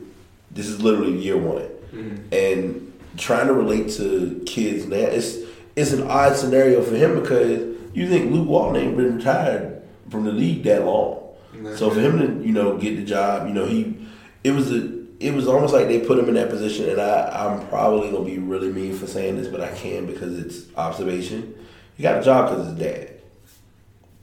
this 0.50 0.66
is 0.66 0.82
literally 0.82 1.16
year 1.18 1.36
one, 1.36 1.68
Mm-hmm. 1.94 2.16
and 2.32 2.92
trying 3.16 3.46
to 3.46 3.54
relate 3.54 3.88
to 3.92 4.42
kids 4.46 4.86
now, 4.86 4.96
it's 4.96 5.38
it's 5.76 5.92
an 5.92 6.02
odd 6.02 6.36
scenario 6.36 6.82
for 6.82 6.96
him 6.96 7.20
because 7.20 7.76
you 7.94 8.08
think 8.08 8.30
Luke 8.32 8.46
Walton 8.48 8.82
ain't 8.82 8.96
been 8.96 9.16
retired 9.16 9.80
from 10.10 10.24
the 10.24 10.32
league 10.32 10.64
that 10.64 10.84
long. 10.84 11.22
No. 11.54 11.74
So 11.76 11.88
for 11.90 12.00
him 12.00 12.18
to 12.18 12.46
you 12.46 12.52
know 12.52 12.76
get 12.76 12.96
the 12.96 13.04
job, 13.04 13.46
you 13.48 13.54
know 13.54 13.64
he 13.64 13.96
it 14.44 14.50
was 14.50 14.70
a 14.72 14.98
it 15.20 15.32
was 15.34 15.48
almost 15.48 15.72
like 15.72 15.88
they 15.88 16.00
put 16.00 16.18
him 16.18 16.28
in 16.28 16.34
that 16.34 16.50
position, 16.50 16.90
and 16.90 17.00
I 17.00 17.28
I'm 17.46 17.66
probably 17.68 18.10
gonna 18.10 18.24
be 18.24 18.38
really 18.38 18.70
mean 18.72 18.94
for 18.96 19.06
saying 19.06 19.36
this, 19.36 19.48
but 19.48 19.60
I 19.60 19.68
can 19.72 20.04
because 20.06 20.38
it's 20.38 20.66
observation. 20.76 21.54
He 21.98 22.04
got 22.04 22.20
a 22.20 22.24
job 22.24 22.48
because 22.48 22.68
his 22.68 22.78
dad. 22.78 23.10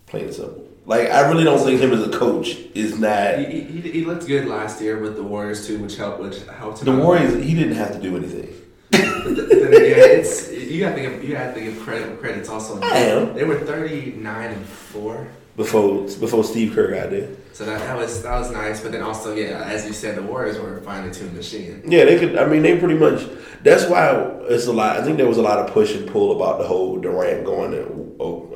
Plain 0.08 0.26
and 0.26 0.34
simple. 0.34 0.66
Like 0.86 1.10
I 1.12 1.30
really 1.30 1.44
don't 1.44 1.60
think 1.60 1.82
him 1.82 1.92
as 1.92 2.08
a 2.08 2.18
coach 2.18 2.56
is 2.74 2.98
not 2.98 3.40
He, 3.40 3.62
he, 3.62 3.82
he 3.92 4.06
looked 4.06 4.26
good 4.28 4.48
last 4.48 4.82
year 4.82 4.98
with 5.00 5.18
the 5.18 5.24
Warriors 5.24 5.68
too, 5.68 5.78
which 5.80 5.98
helped 5.98 6.22
which 6.22 6.42
helped 6.46 6.82
him. 6.82 6.86
the. 6.96 7.04
Warriors. 7.04 7.44
He 7.44 7.54
didn't 7.54 7.76
have 7.76 7.92
to 7.92 8.02
do 8.02 8.16
anything. 8.16 8.50
Again, 8.94 10.20
it's 10.20 10.52
you 10.52 10.80
gotta 10.80 10.96
think 10.96 11.14
of, 11.16 11.24
you 11.24 11.34
gotta 11.34 11.52
think 11.52 11.76
of 11.76 11.84
credit 11.84 12.20
credits 12.22 12.48
also. 12.48 12.80
I 12.82 12.98
am. 12.98 13.34
They 13.34 13.44
were 13.44 13.60
thirty 13.60 14.14
nine 14.14 14.52
and 14.52 14.66
four, 14.66 15.28
Before 15.56 16.02
before 16.04 16.44
Steve 16.44 16.74
Kerr 16.76 16.92
got 16.92 17.12
there. 17.12 17.30
so 17.54 17.66
that, 17.66 17.80
that 17.80 17.96
was 17.98 18.22
that 18.24 18.38
was 18.38 18.52
nice. 18.52 18.82
But 18.82 18.92
then 18.92 19.02
also, 19.02 19.34
yeah, 19.34 19.64
as 19.66 19.86
you 19.88 19.94
said, 19.94 20.18
the 20.18 20.22
Warriors 20.22 20.60
were 20.60 20.78
a 20.78 20.82
finely 20.82 21.14
tuned 21.14 21.34
machine. 21.34 21.82
Yeah, 21.86 22.04
they 22.04 22.20
could. 22.20 22.38
I 22.38 22.46
mean, 22.46 22.62
they 22.62 22.78
pretty 22.78 22.96
much. 22.96 23.26
That's 23.64 23.86
why 23.86 24.10
it's 24.50 24.68
a 24.68 24.74
lot. 24.74 24.98
I 24.98 25.04
think 25.04 25.16
there 25.16 25.28
was 25.28 25.38
a 25.38 25.42
lot 25.42 25.60
of 25.60 25.72
push 25.72 25.96
and 25.96 26.10
pull 26.10 26.36
about 26.36 26.60
the 26.60 26.68
whole 26.68 26.98
Durant 27.00 27.46
going 27.46 27.72
to 27.72 27.86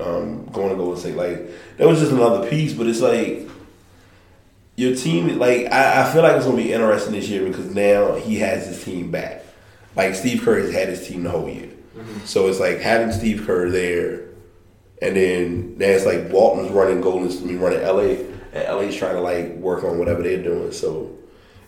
um, 0.03 0.45
going 0.51 0.69
to 0.69 0.75
Golden 0.75 0.99
State. 0.99 1.15
Like 1.15 1.49
that 1.77 1.87
was 1.87 1.99
just 1.99 2.11
another 2.11 2.49
piece, 2.49 2.73
but 2.73 2.85
it's 2.87 2.99
like 3.01 3.47
your 4.75 4.93
team. 4.95 5.39
Like 5.39 5.71
I, 5.71 6.01
I 6.03 6.11
feel 6.11 6.21
like 6.21 6.35
it's 6.35 6.45
gonna 6.45 6.57
be 6.57 6.73
interesting 6.73 7.13
this 7.13 7.29
year 7.29 7.47
because 7.47 7.73
now 7.73 8.15
he 8.15 8.39
has 8.39 8.67
his 8.67 8.83
team 8.83 9.09
back. 9.09 9.45
Like 9.95 10.15
Steve 10.15 10.41
Kerr 10.43 10.59
has 10.59 10.73
had 10.73 10.89
his 10.89 11.07
team 11.07 11.23
the 11.23 11.29
whole 11.31 11.49
year, 11.49 11.69
so 12.25 12.47
it's 12.47 12.59
like 12.59 12.79
having 12.79 13.11
Steve 13.11 13.43
Kerr 13.45 13.69
there, 13.69 14.28
and 15.01 15.15
then 15.15 15.75
it's 15.79 16.05
like 16.05 16.31
Walton's 16.31 16.71
running 16.71 17.01
Golden. 17.01 17.31
I 17.31 17.41
mean, 17.41 17.59
running 17.59 17.81
LA, 17.81 18.25
and 18.53 18.75
LA's 18.75 18.95
trying 18.95 19.15
to 19.15 19.21
like 19.21 19.55
work 19.55 19.83
on 19.83 19.97
whatever 19.97 20.21
they're 20.23 20.43
doing. 20.43 20.71
So 20.71 21.17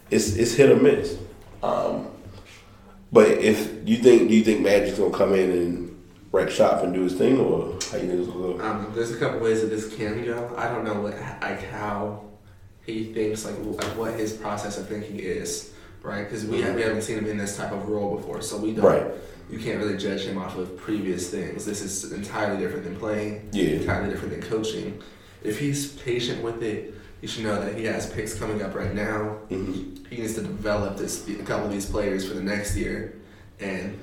it's 0.10 0.36
it's 0.36 0.54
hit 0.54 0.70
or 0.70 0.76
miss. 0.76 1.18
Um, 1.64 2.08
but 3.12 3.30
if 3.30 3.88
you 3.88 3.98
think, 3.98 4.30
do 4.30 4.36
you 4.36 4.44
think 4.44 4.62
Magic's 4.62 4.98
gonna 4.98 5.16
come 5.16 5.34
in 5.34 5.52
and 5.52 6.04
wreck 6.32 6.50
shop 6.50 6.84
and 6.84 6.94
do 6.94 7.02
his 7.02 7.16
thing, 7.16 7.40
or 7.40 7.74
how 7.92 7.98
you 7.98 8.08
think 8.08 8.20
it's 8.20 8.28
gonna 8.28 8.58
go? 8.58 8.62
Um, 8.62 8.92
there's 8.94 9.12
a 9.12 9.18
couple 9.18 9.40
ways 9.40 9.62
that 9.62 9.68
this 9.68 9.94
can 9.96 10.24
go. 10.26 10.54
I 10.58 10.68
don't 10.68 10.84
know 10.84 11.02
what 11.02 11.14
like 11.42 11.64
how 11.64 12.26
he 12.86 13.14
thinks 13.14 13.46
like, 13.46 13.56
like 13.60 13.98
what 13.98 14.14
his 14.16 14.34
process 14.34 14.78
of 14.78 14.88
thinking 14.88 15.20
is, 15.20 15.72
right? 16.04 16.24
Because 16.24 16.46
we 16.46 16.62
have, 16.62 16.76
we 16.76 16.82
haven't 16.82 17.04
seen 17.04 17.18
him 17.18 17.28
in 17.28 17.38
this 17.38 17.58
type 17.58 17.72
of 17.72 17.88
role 17.88 18.16
before, 18.18 18.42
so 18.42 18.58
we 18.58 18.74
don't. 18.74 18.86
Right. 18.86 19.06
You 19.50 19.60
can't 19.60 19.80
really 19.80 19.98
judge 19.98 20.22
him 20.22 20.38
off 20.38 20.58
of 20.58 20.78
previous 20.78 21.30
things. 21.30 21.66
This 21.66 21.82
is 21.82 22.12
entirely 22.12 22.60
different 22.62 22.84
than 22.86 22.96
playing. 22.96 23.50
Yeah. 23.52 23.72
Entirely 23.72 24.10
different 24.10 24.34
than 24.40 24.50
coaching. 24.50 25.02
If 25.44 25.60
he's 25.60 25.94
patient 25.94 26.44
with 26.44 26.64
it, 26.64 26.94
you 27.22 27.28
should 27.28 27.44
know 27.44 27.60
that 27.64 27.76
he 27.78 27.86
has 27.86 28.10
picks 28.12 28.34
coming 28.34 28.62
up 28.62 28.74
right 28.76 28.94
now. 28.94 29.40
Mhm. 29.50 30.08
He 30.10 30.18
needs 30.22 30.36
to 30.36 30.42
develop 30.42 30.98
this 30.98 31.28
a 31.28 31.34
couple 31.44 31.68
of 31.68 31.72
these 31.72 31.86
players 31.86 32.26
for 32.28 32.34
the 32.34 32.42
next 32.42 32.76
year, 32.76 33.16
and 33.60 33.98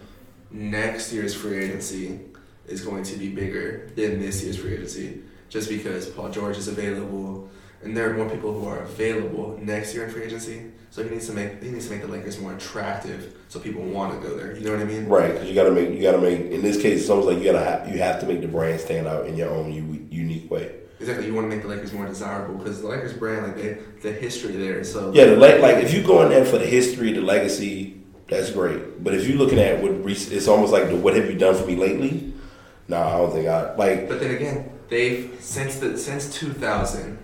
next 0.51 1.13
year's 1.13 1.35
free 1.35 1.59
agency 1.59 2.21
is 2.67 2.83
going 2.83 3.03
to 3.05 3.17
be 3.17 3.29
bigger 3.29 3.89
than 3.97 4.21
this 4.21 4.43
year's 4.43 4.57
free 4.57 4.75
agency, 4.75 5.21
just 5.49 5.69
because 5.69 6.07
Paul 6.07 6.31
George 6.31 6.59
is 6.59 6.69
available, 6.69 7.49
and 7.83 7.97
there 7.97 8.11
are 8.11 8.15
more 8.15 8.29
people 8.29 8.53
who 8.59 8.67
are 8.67 8.81
available 8.81 9.59
next 9.63 9.95
year 9.95 10.05
in 10.05 10.11
free 10.11 10.23
agency. 10.25 10.73
So 10.91 11.03
he 11.05 11.11
needs 11.11 11.27
to 11.27 11.33
make 11.33 11.63
he 11.63 11.71
needs 11.71 11.87
to 11.87 11.93
make 11.93 12.03
the 12.03 12.09
Lakers 12.09 12.39
more 12.41 12.55
attractive, 12.55 13.35
so 13.49 13.61
people 13.61 13.83
want 13.83 14.21
to 14.21 14.27
go 14.27 14.37
there. 14.37 14.57
You 14.57 14.65
know 14.65 14.73
what 14.73 14.81
I 14.81 14.85
mean? 14.85 15.07
Right, 15.07 15.33
because 15.33 15.49
you 15.49 15.55
gotta 15.55 15.71
make 15.71 15.91
you 15.91 16.03
gotta 16.03 16.19
make. 16.19 16.41
In 16.51 16.63
this 16.63 16.81
case, 16.81 17.01
it's 17.03 17.11
almost 17.11 17.29
like 17.29 17.39
you 17.39 17.45
gotta 17.45 17.65
have, 17.65 17.89
you 17.89 17.99
have 17.99 18.21
to 18.21 18.27
make 18.27 18.41
the 18.41 18.49
brand 18.49 18.81
stand 18.81 19.07
out 19.07 19.27
in 19.27 19.37
your 19.37 19.51
own 19.51 19.73
u- 19.73 20.07
unique 20.11 20.51
way. 20.51 20.75
Exactly. 21.01 21.27
You 21.27 21.35
want 21.35 21.49
to 21.49 21.55
make 21.55 21.63
the 21.63 21.69
Lakers 21.69 21.93
more 21.93 22.07
desirable 22.07 22.57
because 22.57 22.81
the 22.81 22.89
Lakers 22.89 23.13
brand, 23.13 23.47
like 23.47 23.57
they, 23.57 23.79
the 24.03 24.13
history 24.13 24.57
there. 24.57 24.83
So 24.83 25.13
Yeah, 25.13 25.27
the 25.27 25.37
le- 25.37 25.59
like 25.61 25.77
if 25.77 25.95
you 25.95 26.03
go 26.03 26.23
in 26.23 26.31
there 26.31 26.45
for 26.45 26.59
the 26.59 26.67
history, 26.67 27.13
the 27.13 27.21
legacy, 27.21 28.01
that's 28.29 28.51
great. 28.51 29.05
But 29.05 29.15
if 29.15 29.27
you're 29.29 29.39
looking 29.39 29.59
at 29.61 29.81
what 29.81 29.93
it's 30.11 30.49
almost 30.49 30.73
like 30.73 30.89
the 30.89 30.97
what 30.97 31.15
have 31.15 31.31
you 31.31 31.39
done 31.39 31.55
for 31.55 31.67
me 31.67 31.77
lately? 31.77 32.33
No, 32.89 32.97
I 32.97 33.17
don't 33.19 33.33
think 33.33 33.47
I 33.47 33.75
like. 33.77 34.09
But 34.09 34.21
then 34.21 34.35
again, 34.35 34.71
they've 34.89 35.37
since 35.41 35.79
the 35.79 35.97
since 35.97 36.35
2000, 36.35 37.19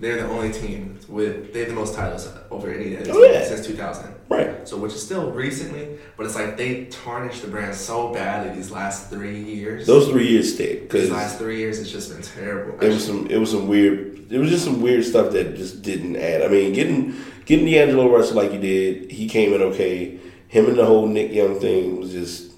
they're 0.00 0.16
the 0.22 0.28
only 0.28 0.52
team 0.52 0.98
with 1.08 1.52
they 1.52 1.60
have 1.60 1.68
the 1.68 1.74
most 1.74 1.94
titles 1.94 2.28
over 2.50 2.70
any 2.70 2.96
Oh, 3.08 3.22
yeah. 3.22 3.44
since 3.44 3.66
2000. 3.66 4.14
Right, 4.28 4.66
So 4.66 4.76
which 4.76 4.92
is 4.94 5.02
still 5.04 5.30
recently, 5.32 5.98
but 6.16 6.24
it's 6.24 6.36
like 6.36 6.56
they 6.56 6.84
tarnished 6.86 7.42
the 7.42 7.48
brand 7.48 7.74
so 7.74 8.12
badly 8.14 8.54
these 8.54 8.70
last 8.70 9.10
three 9.10 9.42
years. 9.42 9.86
those 9.88 10.08
three 10.08 10.28
years 10.28 10.54
stick 10.54 10.82
because 10.82 11.02
these 11.02 11.10
last 11.10 11.36
three 11.38 11.58
years, 11.58 11.80
it's 11.80 11.90
just 11.90 12.12
been 12.12 12.22
terrible. 12.22 12.78
it 12.80 12.88
was 12.88 13.04
some 13.04 13.26
it 13.26 13.38
was 13.38 13.50
some 13.50 13.66
weird 13.66 14.32
it 14.32 14.38
was 14.38 14.48
just 14.50 14.64
some 14.64 14.80
weird 14.80 15.04
stuff 15.04 15.32
that 15.32 15.56
just 15.56 15.82
didn't 15.82 16.14
add. 16.16 16.42
I 16.42 16.48
mean, 16.48 16.72
getting 16.72 17.14
getting 17.44 17.66
D'Angelo 17.66 18.08
Russell 18.08 18.36
like 18.36 18.52
you 18.52 18.60
did, 18.60 19.10
he 19.10 19.28
came 19.28 19.52
in 19.52 19.60
okay. 19.62 20.18
Him 20.46 20.66
and 20.66 20.78
the 20.78 20.84
whole 20.86 21.06
Nick 21.08 21.32
Young 21.32 21.58
thing 21.58 21.98
was 21.98 22.12
just 22.12 22.52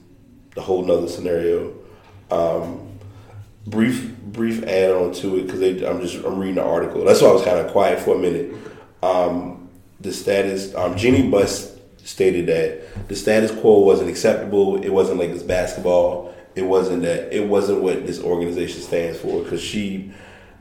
a 0.57 0.61
whole 0.61 0.85
nother 0.85 1.09
scenario. 1.09 1.75
Um, 2.31 2.99
brief 3.67 4.12
brief 4.27 4.63
add 4.65 4.93
on 4.93 5.13
to 5.15 5.37
it 5.37 5.47
because 5.47 5.61
I'm 5.83 6.01
just 6.01 6.25
I'm 6.25 6.39
reading 6.39 6.57
the 6.57 6.65
article. 6.65 7.05
That's 7.05 7.21
why 7.21 7.29
I 7.29 7.33
was 7.33 7.45
kind 7.45 7.59
of 7.59 7.73
quiet 7.73 8.01
for 8.01 8.15
a 8.15 8.19
minute. 8.19 8.55
Um, 9.03 9.69
the 10.01 10.13
status 10.13 10.75
um, 10.75 10.97
Jeannie 10.97 11.29
Buss 11.29 11.77
stated 12.05 12.47
that 12.47 13.09
the 13.09 13.17
status 13.17 13.51
quo 13.51 13.81
wasn't 13.81 14.11
acceptable. 14.11 14.83
It 14.83 14.91
wasn't 14.91 15.19
like 15.19 15.33
this 15.33 15.43
basketball. 15.43 16.35
It 16.55 16.63
wasn't 16.63 17.03
that. 17.03 17.33
It 17.33 17.49
wasn't 17.49 17.83
what 17.83 18.07
this 18.07 18.21
organization 18.21 18.81
stands 18.83 19.19
for. 19.19 19.43
Because 19.43 19.61
she 19.61 20.13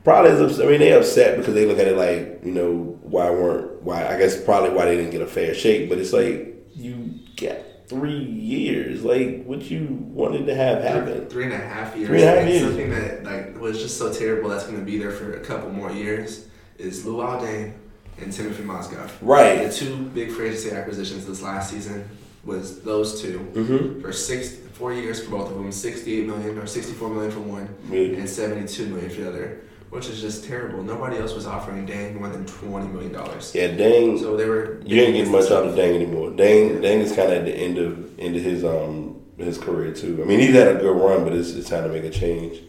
probably 0.04 0.30
is. 0.30 0.40
Upset. 0.40 0.66
I 0.66 0.70
mean, 0.70 0.80
they 0.80 0.92
upset 0.92 1.38
because 1.38 1.54
they 1.54 1.66
look 1.66 1.78
at 1.78 1.86
it 1.86 1.96
like 1.96 2.44
you 2.44 2.52
know 2.52 2.98
why 3.02 3.30
weren't 3.30 3.82
why 3.82 4.06
I 4.06 4.18
guess 4.18 4.42
probably 4.42 4.70
why 4.70 4.86
they 4.86 4.96
didn't 4.96 5.10
get 5.10 5.22
a 5.22 5.26
fair 5.26 5.54
shake. 5.54 5.88
But 5.88 5.98
it's 5.98 6.12
like 6.12 6.54
you 6.74 7.20
get 7.36 7.71
three 7.88 8.18
years. 8.24 9.02
Like 9.04 9.44
what 9.44 9.62
you 9.70 9.86
wanted 10.12 10.46
to 10.46 10.54
have 10.54 10.82
happen. 10.82 11.26
Three 11.28 11.44
and 11.44 11.52
a 11.52 11.58
half 11.58 11.96
years. 11.96 12.08
Three 12.08 12.22
a 12.22 12.26
half 12.26 12.38
And 12.38 12.48
years. 12.48 12.62
Something 12.62 12.90
that 12.90 13.24
like 13.24 13.60
was 13.60 13.80
just 13.80 13.98
so 13.98 14.12
terrible 14.12 14.48
that's 14.50 14.64
going 14.64 14.78
to 14.78 14.84
be 14.84 14.98
there 14.98 15.10
for 15.12 15.34
a 15.36 15.40
couple 15.40 15.70
more 15.70 15.90
years 15.92 16.48
is 16.78 17.04
Luol 17.04 17.40
Deng 17.40 17.74
and 18.20 18.32
Timothy 18.32 18.62
Mozgov. 18.62 19.10
Right. 19.20 19.66
The 19.68 19.72
two 19.72 19.96
big 19.96 20.30
free 20.30 20.48
agency 20.48 20.70
acquisitions 20.72 21.26
this 21.26 21.42
last 21.42 21.70
season 21.70 22.08
was 22.44 22.80
those 22.82 23.22
2 23.22 23.38
Mm-hmm. 23.54 24.00
for 24.00 24.12
six 24.12 24.56
four 24.72 24.92
years 24.92 25.22
for 25.22 25.30
both 25.30 25.50
of 25.50 25.54
them, 25.56 25.70
sixty-eight 25.70 26.26
million 26.26 26.58
or 26.58 26.66
sixty-four 26.66 27.08
million 27.10 27.30
for 27.30 27.40
one, 27.40 27.68
Yeah. 27.90 28.16
and 28.18 28.28
seventy-two 28.28 28.86
million 28.86 29.10
for 29.10 29.20
the 29.20 29.28
other, 29.28 29.60
which 29.92 30.08
is 30.08 30.22
just 30.22 30.46
terrible. 30.46 30.82
Nobody 30.82 31.18
else 31.18 31.34
was 31.34 31.46
offering 31.46 31.86
Deng 31.86 32.18
more 32.18 32.30
than 32.30 32.46
twenty 32.46 32.88
million 32.88 33.12
dollars. 33.12 33.54
Yeah, 33.54 33.66
dang. 33.66 34.18
So 34.18 34.38
they 34.38 34.46
were. 34.46 34.80
You 34.86 35.02
ain't 35.02 35.14
getting 35.14 35.30
much 35.30 35.50
out 35.50 35.66
of 35.66 35.74
Deng 35.74 35.94
anymore. 35.94 36.30
Deng, 36.30 36.80
Deng 36.80 37.00
is 37.00 37.14
kind 37.14 37.30
of 37.30 37.36
at 37.36 37.44
the 37.44 37.52
end 37.52 37.76
of 37.76 38.18
end 38.18 38.34
of 38.34 38.42
his 38.42 38.64
um 38.64 39.20
his 39.36 39.58
career 39.58 39.92
too. 39.92 40.18
I 40.22 40.24
mean, 40.24 40.40
he's 40.40 40.54
had 40.54 40.76
a 40.76 40.80
good 40.80 40.96
run, 40.96 41.24
but 41.24 41.34
it's, 41.34 41.50
it's 41.50 41.68
time 41.68 41.82
to 41.84 41.90
make 41.90 42.04
a 42.04 42.10
change. 42.10 42.62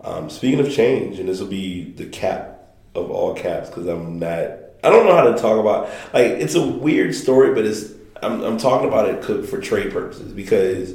Um, 0.00 0.28
speaking 0.28 0.58
of 0.58 0.72
change, 0.72 1.20
and 1.20 1.28
this 1.28 1.38
will 1.38 1.46
be 1.46 1.92
the 1.92 2.06
cap 2.06 2.74
of 2.96 3.08
all 3.08 3.34
caps 3.34 3.68
because 3.68 3.86
I'm 3.86 4.18
not. 4.18 4.40
I 4.82 4.90
don't 4.90 5.06
know 5.06 5.14
how 5.14 5.30
to 5.30 5.38
talk 5.40 5.60
about. 5.60 5.88
Like, 6.12 6.26
it's 6.26 6.56
a 6.56 6.66
weird 6.66 7.14
story, 7.14 7.54
but 7.54 7.64
it's. 7.64 7.92
I'm, 8.20 8.42
I'm 8.42 8.58
talking 8.58 8.88
about 8.88 9.08
it 9.08 9.46
for 9.46 9.60
trade 9.60 9.92
purposes 9.92 10.32
because 10.32 10.92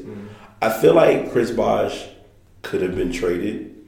I 0.61 0.73
feel 0.73 0.93
like 0.93 1.31
Chris 1.31 1.51
Bosh 1.51 2.05
could 2.63 2.81
have 2.81 2.97
been 2.97 3.13
traded 3.13 3.78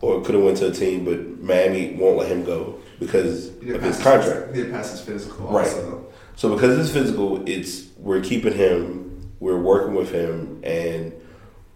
or 0.00 0.22
could 0.22 0.34
have 0.34 0.44
went 0.44 0.58
to 0.58 0.68
a 0.68 0.72
team, 0.72 1.04
but 1.04 1.40
Miami 1.42 1.94
won't 1.94 2.16
let 2.18 2.30
him 2.30 2.44
go 2.44 2.78
because 3.00 3.48
of 3.48 3.82
his 3.82 4.00
contract. 4.02 4.54
He 4.54 4.62
did 4.62 4.70
pass 4.72 4.90
his 4.90 5.00
physical 5.00 5.46
Right. 5.46 5.66
also. 5.66 6.06
So 6.36 6.54
because 6.54 6.78
it's 6.78 6.90
physical, 6.90 7.42
it's 7.48 7.86
we're 7.98 8.20
keeping 8.20 8.52
him, 8.52 9.30
we're 9.40 9.58
working 9.60 9.94
with 9.94 10.10
him, 10.12 10.60
and 10.62 11.12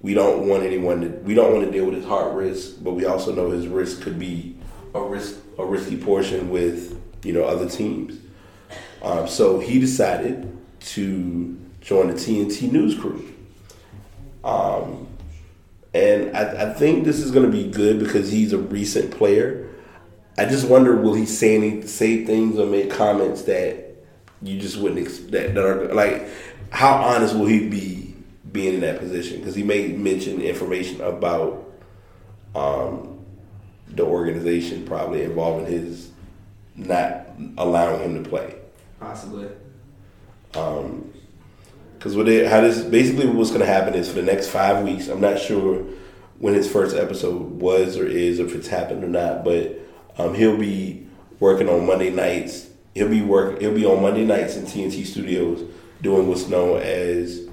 we 0.03 0.13
don't 0.15 0.47
want 0.49 0.63
anyone 0.65 1.01
to 1.01 1.09
we 1.25 1.35
don't 1.35 1.53
want 1.53 1.65
to 1.65 1.71
deal 1.71 1.87
with 1.87 1.95
his 1.95 2.05
heart 2.05 2.35
risk, 2.35 2.83
but 2.83 2.93
we 2.93 3.07
also 3.07 3.35
know 3.35 3.51
his 3.51 3.67
risk 3.67 4.03
could 4.03 4.19
be 4.19 4.57
a 4.95 5.01
risk 5.03 5.37
a 5.59 5.65
risky 5.65 5.97
portion 5.97 6.51
with 6.51 6.99
you 7.25 7.33
know 7.33 7.45
other 7.45 7.69
teams. 7.69 8.19
Um, 9.03 9.27
so 9.27 9.59
he 9.61 9.81
decided 9.81 10.57
to 10.81 11.59
join 11.81 12.09
the 12.09 12.15
TNT 12.15 12.71
news 12.71 12.95
crew. 12.99 13.33
Um, 14.45 15.07
and 15.93 16.37
I, 16.37 16.71
I 16.71 16.75
think 16.75 17.05
this 17.05 17.19
is 17.19 17.31
going 17.31 17.51
to 17.51 17.53
be 17.53 17.69
good 17.71 17.99
because 17.99 18.31
he's 18.31 18.53
a 18.53 18.59
recent 18.59 19.11
player. 19.11 19.69
I 20.39 20.45
just 20.47 20.69
wonder 20.69 20.97
will 20.97 21.15
he 21.15 21.27
say 21.27 21.57
any 21.57 21.83
say 21.87 22.25
things 22.25 22.59
or 22.59 22.67
make 22.67 22.91
comments 22.91 23.43
that 23.43 23.97
you 24.43 24.59
just 24.59 24.79
wouldn't 24.79 25.07
ex- 25.07 25.19
that, 25.19 25.55
that 25.55 25.65
are 25.65 25.93
like 25.93 26.29
how 26.71 26.95
honest 26.95 27.35
will 27.35 27.47
he 27.47 27.69
be 27.69 28.15
being 28.53 28.75
in 28.75 28.81
that 28.81 28.99
position 28.99 29.39
because 29.39 29.55
he 29.55 29.63
may 29.63 29.89
mention 29.89 30.41
information 30.41 31.01
about 31.03 31.71
um, 32.55 33.19
the 33.89 34.03
organization 34.05 34.87
probably 34.87 35.23
involving 35.23 35.67
his 35.67 36.11
not 36.77 37.27
allowing 37.59 38.01
him 38.01 38.23
to 38.23 38.29
play 38.31 38.55
Possibly. 38.99 39.49
um 40.55 41.13
because 42.01 42.17
what 42.17 42.25
they, 42.25 42.47
how 42.47 42.63
this 42.63 42.83
basically 42.83 43.27
what's 43.27 43.51
going 43.51 43.61
to 43.61 43.67
happen 43.67 43.93
is 43.93 44.09
for 44.09 44.15
the 44.15 44.23
next 44.23 44.49
five 44.49 44.83
weeks 44.83 45.09
i'm 45.09 45.21
not 45.21 45.39
sure 45.39 45.85
when 46.39 46.55
his 46.55 46.71
first 46.71 46.97
episode 46.97 47.61
was 47.61 47.99
or 47.99 48.07
is 48.07 48.41
or 48.41 48.47
if 48.47 48.55
it's 48.55 48.69
happened 48.69 49.05
or 49.05 49.09
not 49.09 49.45
but 49.45 49.79
um, 50.17 50.33
he'll 50.33 50.57
be 50.57 51.07
working 51.39 51.69
on 51.69 51.87
monday 51.87 52.11
nights. 52.11 52.69
He'll 52.95 53.11
be 53.11 53.21
work 53.21 53.61
he'll 53.61 53.75
be 53.75 53.85
on 53.85 54.01
monday 54.01 54.25
nights 54.25 54.57
in 54.57 54.65
tnt 54.65 55.05
studios 55.05 55.71
doing 56.01 56.27
what's 56.27 56.49
known 56.49 56.81
as 56.81 57.47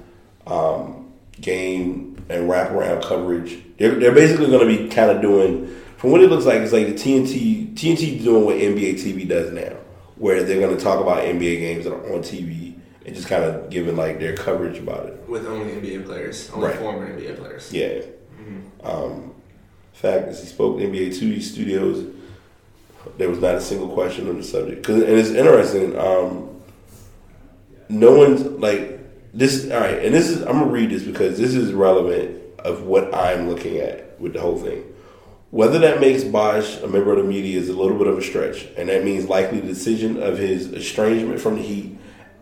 um, 0.46 1.12
game 1.40 2.24
and 2.30 2.48
wraparound 2.48 3.06
coverage. 3.06 3.58
They're, 3.76 3.94
they're 3.94 4.14
basically 4.14 4.46
going 4.46 4.66
to 4.66 4.84
be 4.84 4.88
kind 4.88 5.10
of 5.10 5.20
doing 5.20 5.74
from 5.98 6.10
what 6.10 6.22
it 6.22 6.30
looks 6.30 6.46
like 6.46 6.60
it's 6.60 6.72
like 6.72 6.86
the 6.86 6.94
tnt 6.94 7.74
tnt 7.74 8.24
doing 8.24 8.46
what 8.46 8.56
nba 8.56 8.94
tv 8.94 9.28
does 9.28 9.52
now 9.52 9.76
where 10.16 10.42
they're 10.42 10.60
going 10.60 10.74
to 10.76 10.82
talk 10.82 11.00
about 11.00 11.18
nba 11.18 11.58
games 11.58 11.84
that 11.84 11.92
are 11.92 12.14
on 12.14 12.20
tv 12.20 12.67
and 13.08 13.16
just 13.16 13.26
kind 13.28 13.42
of 13.42 13.70
giving 13.70 13.96
like 13.96 14.20
their 14.20 14.36
coverage 14.36 14.76
about 14.78 15.06
it. 15.06 15.18
With 15.26 15.46
only 15.46 15.72
NBA 15.72 16.04
players, 16.04 16.50
only 16.54 16.68
Right. 16.68 16.76
former 16.78 17.06
NBA 17.06 17.32
players. 17.38 17.72
Yeah. 17.72 18.00
Um, 18.84 19.32
fact 19.94 20.28
is, 20.28 20.40
he 20.40 20.46
spoke 20.46 20.78
to 20.78 20.84
NBA 20.84 21.08
TV 21.10 21.40
studios. 21.40 22.04
There 23.16 23.28
was 23.30 23.38
not 23.40 23.54
a 23.56 23.60
single 23.62 23.88
question 23.88 24.28
on 24.28 24.36
the 24.36 24.44
subject. 24.44 24.86
'Cause- 24.86 25.02
and 25.02 25.18
it's 25.18 25.30
interesting. 25.30 25.98
Um, 25.98 26.50
no 27.88 28.12
one's 28.14 28.42
like 28.60 28.98
this. 29.32 29.70
All 29.70 29.80
right, 29.80 30.04
and 30.04 30.14
this 30.14 30.28
is 30.28 30.42
I'm 30.42 30.58
gonna 30.60 30.66
read 30.66 30.90
this 30.90 31.02
because 31.02 31.38
this 31.38 31.54
is 31.54 31.72
relevant 31.72 32.36
of 32.58 32.84
what 32.86 33.12
I'm 33.14 33.48
looking 33.48 33.78
at 33.78 34.20
with 34.20 34.34
the 34.34 34.40
whole 34.40 34.56
thing. 34.58 34.82
Whether 35.50 35.78
that 35.78 35.98
makes 36.00 36.24
Bosh 36.24 36.78
a 36.82 36.86
member 36.86 37.10
of 37.12 37.18
the 37.18 37.24
media 37.24 37.58
is 37.58 37.70
a 37.70 37.72
little 37.72 37.96
bit 37.96 38.06
of 38.06 38.18
a 38.18 38.22
stretch, 38.22 38.66
and 38.76 38.90
that 38.90 39.02
means 39.04 39.28
likely 39.30 39.60
the 39.60 39.66
decision 39.68 40.22
of 40.22 40.36
his 40.38 40.70
estrangement 40.72 41.40
from 41.40 41.56
the 41.56 41.62
Heat 41.62 41.96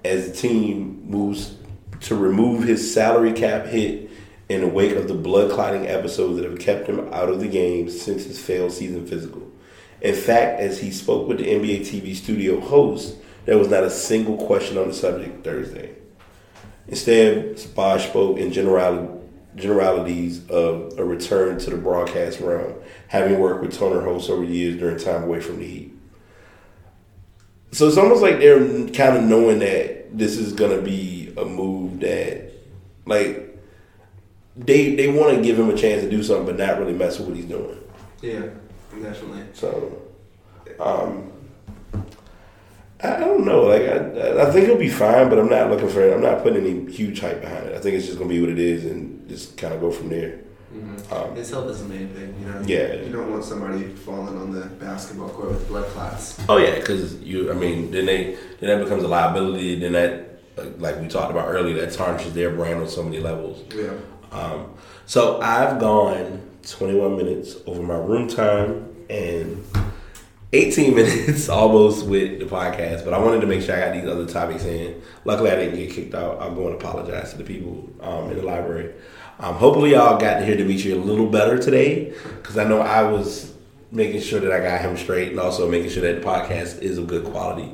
as 0.07 0.31
the 0.31 0.37
team 0.37 1.03
moves 1.05 1.57
to 2.01 2.15
remove 2.15 2.65
his 2.65 2.93
salary 2.93 3.33
cap 3.33 3.67
hit 3.67 4.11
in 4.49 4.61
the 4.61 4.69
wake 4.69 4.93
of 4.93 5.09
the 5.09 5.15
blood 5.15 5.51
clotting 5.51 5.87
episodes 5.87 6.37
that 6.37 6.49
have 6.49 6.59
kept 6.59 6.89
him 6.89 7.01
out 7.13 7.29
of 7.29 7.41
the 7.41 7.49
game 7.49 7.91
since 7.91 8.25
his 8.25 8.41
failed 8.41 8.73
season 8.73 9.07
physical. 9.07 9.51
In 10.01 10.15
fact, 10.15 10.61
as 10.61 10.79
he 10.79 10.91
spoke 10.91 11.27
with 11.27 11.39
the 11.39 11.47
NBA 11.47 11.81
TV 11.81 12.15
studio 12.15 12.61
host, 12.61 13.17
there 13.45 13.59
was 13.59 13.69
not 13.69 13.83
a 13.83 13.91
single 13.91 14.37
question 14.47 14.79
on 14.79 14.89
the 14.89 14.95
subject 14.95 15.43
Thursday. 15.43 15.95
Instead, 16.87 17.61
Bosh 17.75 18.09
spoke 18.09 18.39
in 18.39 18.53
generali- 18.53 19.21
generalities 19.57 20.49
of 20.49 20.97
a 20.99 21.05
return 21.05 21.59
to 21.59 21.71
the 21.71 21.77
broadcast 21.77 22.41
realm, 22.41 22.75
having 23.09 23.41
worked 23.41 23.63
with 23.63 23.77
Turner 23.77 24.03
hosts 24.03 24.31
over 24.31 24.45
the 24.45 24.53
years 24.53 24.79
during 24.79 24.99
time 24.99 25.25
away 25.25 25.41
from 25.41 25.59
the 25.59 25.67
Heat. 25.67 25.96
So 27.77 27.87
it's 27.87 27.99
almost 27.99 28.23
like 28.23 28.39
they're 28.39 28.59
kind 28.89 29.19
of 29.19 29.25
knowing 29.25 29.59
that 29.59 30.17
this 30.17 30.39
is 30.39 30.55
going 30.55 30.75
to 30.75 30.81
be 30.81 31.35
a 31.37 31.45
move 31.45 32.01
that, 32.01 32.51
like, 33.05 33.55
they 34.57 34.95
they 34.95 35.09
want 35.09 35.37
to 35.37 35.43
give 35.43 35.59
him 35.59 35.69
a 35.69 35.77
chance 35.77 36.03
to 36.03 36.09
do 36.09 36.23
something, 36.23 36.47
but 36.47 36.57
not 36.57 36.79
really 36.79 36.95
mess 36.95 37.19
with 37.19 37.29
what 37.29 37.37
he's 37.37 37.45
doing. 37.45 37.79
Yeah, 38.23 38.47
definitely. 39.03 39.43
So, 39.53 40.01
um, 40.81 41.31
I, 43.03 43.17
I 43.17 43.21
don't 43.21 43.45
know. 43.45 43.65
Like, 43.65 43.83
I, 43.83 44.49
I 44.49 44.51
think 44.51 44.69
he'll 44.69 44.79
be 44.79 44.89
fine, 44.89 45.29
but 45.29 45.39
I'm 45.39 45.51
not 45.51 45.69
looking 45.69 45.91
for. 45.91 46.01
it. 46.01 46.15
I'm 46.15 46.23
not 46.23 46.43
putting 46.43 46.65
any 46.67 46.91
huge 46.91 47.21
hype 47.21 47.43
behind 47.43 47.67
it. 47.67 47.77
I 47.77 47.81
think 47.81 47.97
it's 47.97 48.07
just 48.07 48.17
gonna 48.17 48.31
be 48.31 48.41
what 48.41 48.49
it 48.49 48.59
is, 48.59 48.87
and 48.87 49.29
just 49.29 49.59
kind 49.59 49.75
of 49.75 49.83
go 49.83 49.91
from 49.91 50.09
there. 50.09 50.39
Hmm 50.81 51.15
Um, 51.15 51.35
His 51.37 51.51
health 51.51 51.71
is 51.71 51.83
the 51.83 51.89
main 51.89 52.09
thing, 52.09 52.35
you 52.41 52.47
know. 52.47 52.61
Yeah. 52.67 52.95
You 53.05 53.13
don't 53.13 53.31
want 53.31 53.45
somebody 53.45 53.89
falling 53.89 54.37
on 54.37 54.51
the 54.53 54.67
basketball 54.67 55.29
court 55.31 55.51
with 55.51 55.69
blood 55.69 55.87
clots. 55.91 56.39
Oh 56.49 56.59
yeah, 56.59 56.75
because 56.79 57.15
you. 57.23 57.51
I 57.51 57.55
mean, 57.55 57.91
then 57.91 58.07
they 58.07 58.37
then 58.61 58.69
that 58.79 58.83
becomes 58.85 59.03
a 59.05 59.09
liability. 59.09 59.79
Then 59.81 59.93
that, 59.93 60.41
like- 60.57 60.81
like 60.81 61.01
we 61.01 61.09
talked 61.09 61.31
about 61.31 61.49
earlier, 61.49 61.77
that 61.81 61.93
tarnishes 61.93 62.33
their 62.35 62.51
brand 62.51 62.81
on 62.81 62.89
so 62.89 63.03
many 63.03 63.21
levels. 63.21 63.63
Yeah. 63.75 63.93
Um, 64.33 64.73
so 65.07 65.41
I've 65.41 65.79
gone 65.79 66.43
21 66.63 67.17
minutes 67.17 67.57
over 67.67 67.83
my 67.83 67.95
room 67.97 68.27
time 68.29 68.93
and 69.09 69.65
18 70.53 70.95
minutes 71.01 71.49
almost 71.49 72.07
with 72.07 72.39
the 72.41 72.45
podcast, 72.47 73.05
but 73.05 73.15
I 73.15 73.19
wanted 73.19 73.41
to 73.43 73.47
make 73.47 73.63
sure 73.63 73.77
I 73.77 73.81
got 73.87 73.95
these 73.95 74.09
other 74.11 74.27
topics 74.27 74.65
in. 74.65 75.01
Luckily, 75.25 75.51
I 75.51 75.57
didn't 75.57 75.77
get 75.79 75.91
kicked 75.91 76.15
out. 76.15 76.41
I'm 76.41 76.55
going 76.55 76.77
to 76.77 76.85
apologize 76.85 77.33
to 77.33 77.39
the 77.39 77.45
people 77.45 77.89
um, 78.01 78.31
in 78.31 78.37
the 78.39 78.43
library. 78.43 78.95
Um, 79.39 79.55
hopefully, 79.57 79.91
y'all 79.93 80.19
got 80.19 80.39
to 80.39 80.47
hear 80.47 80.57
Dimitri 80.57 80.93
a 80.93 80.97
little 80.97 81.27
better 81.29 81.59
today 81.59 82.15
because 82.37 82.57
I 82.57 82.65
know 82.65 82.81
I 82.81 83.03
was 83.03 83.53
making 83.93 84.21
sure 84.23 84.41
that 84.41 84.51
I 84.51 84.61
got 84.61 84.81
him 84.81 84.97
straight 84.97 85.31
and 85.31 85.41
also 85.41 85.71
making 85.71 85.91
sure 85.91 86.03
that 86.03 86.23
the 86.23 86.27
podcast 86.27 86.81
is 86.81 86.99
of 86.99 87.07
good 87.07 87.25
quality. 87.25 87.73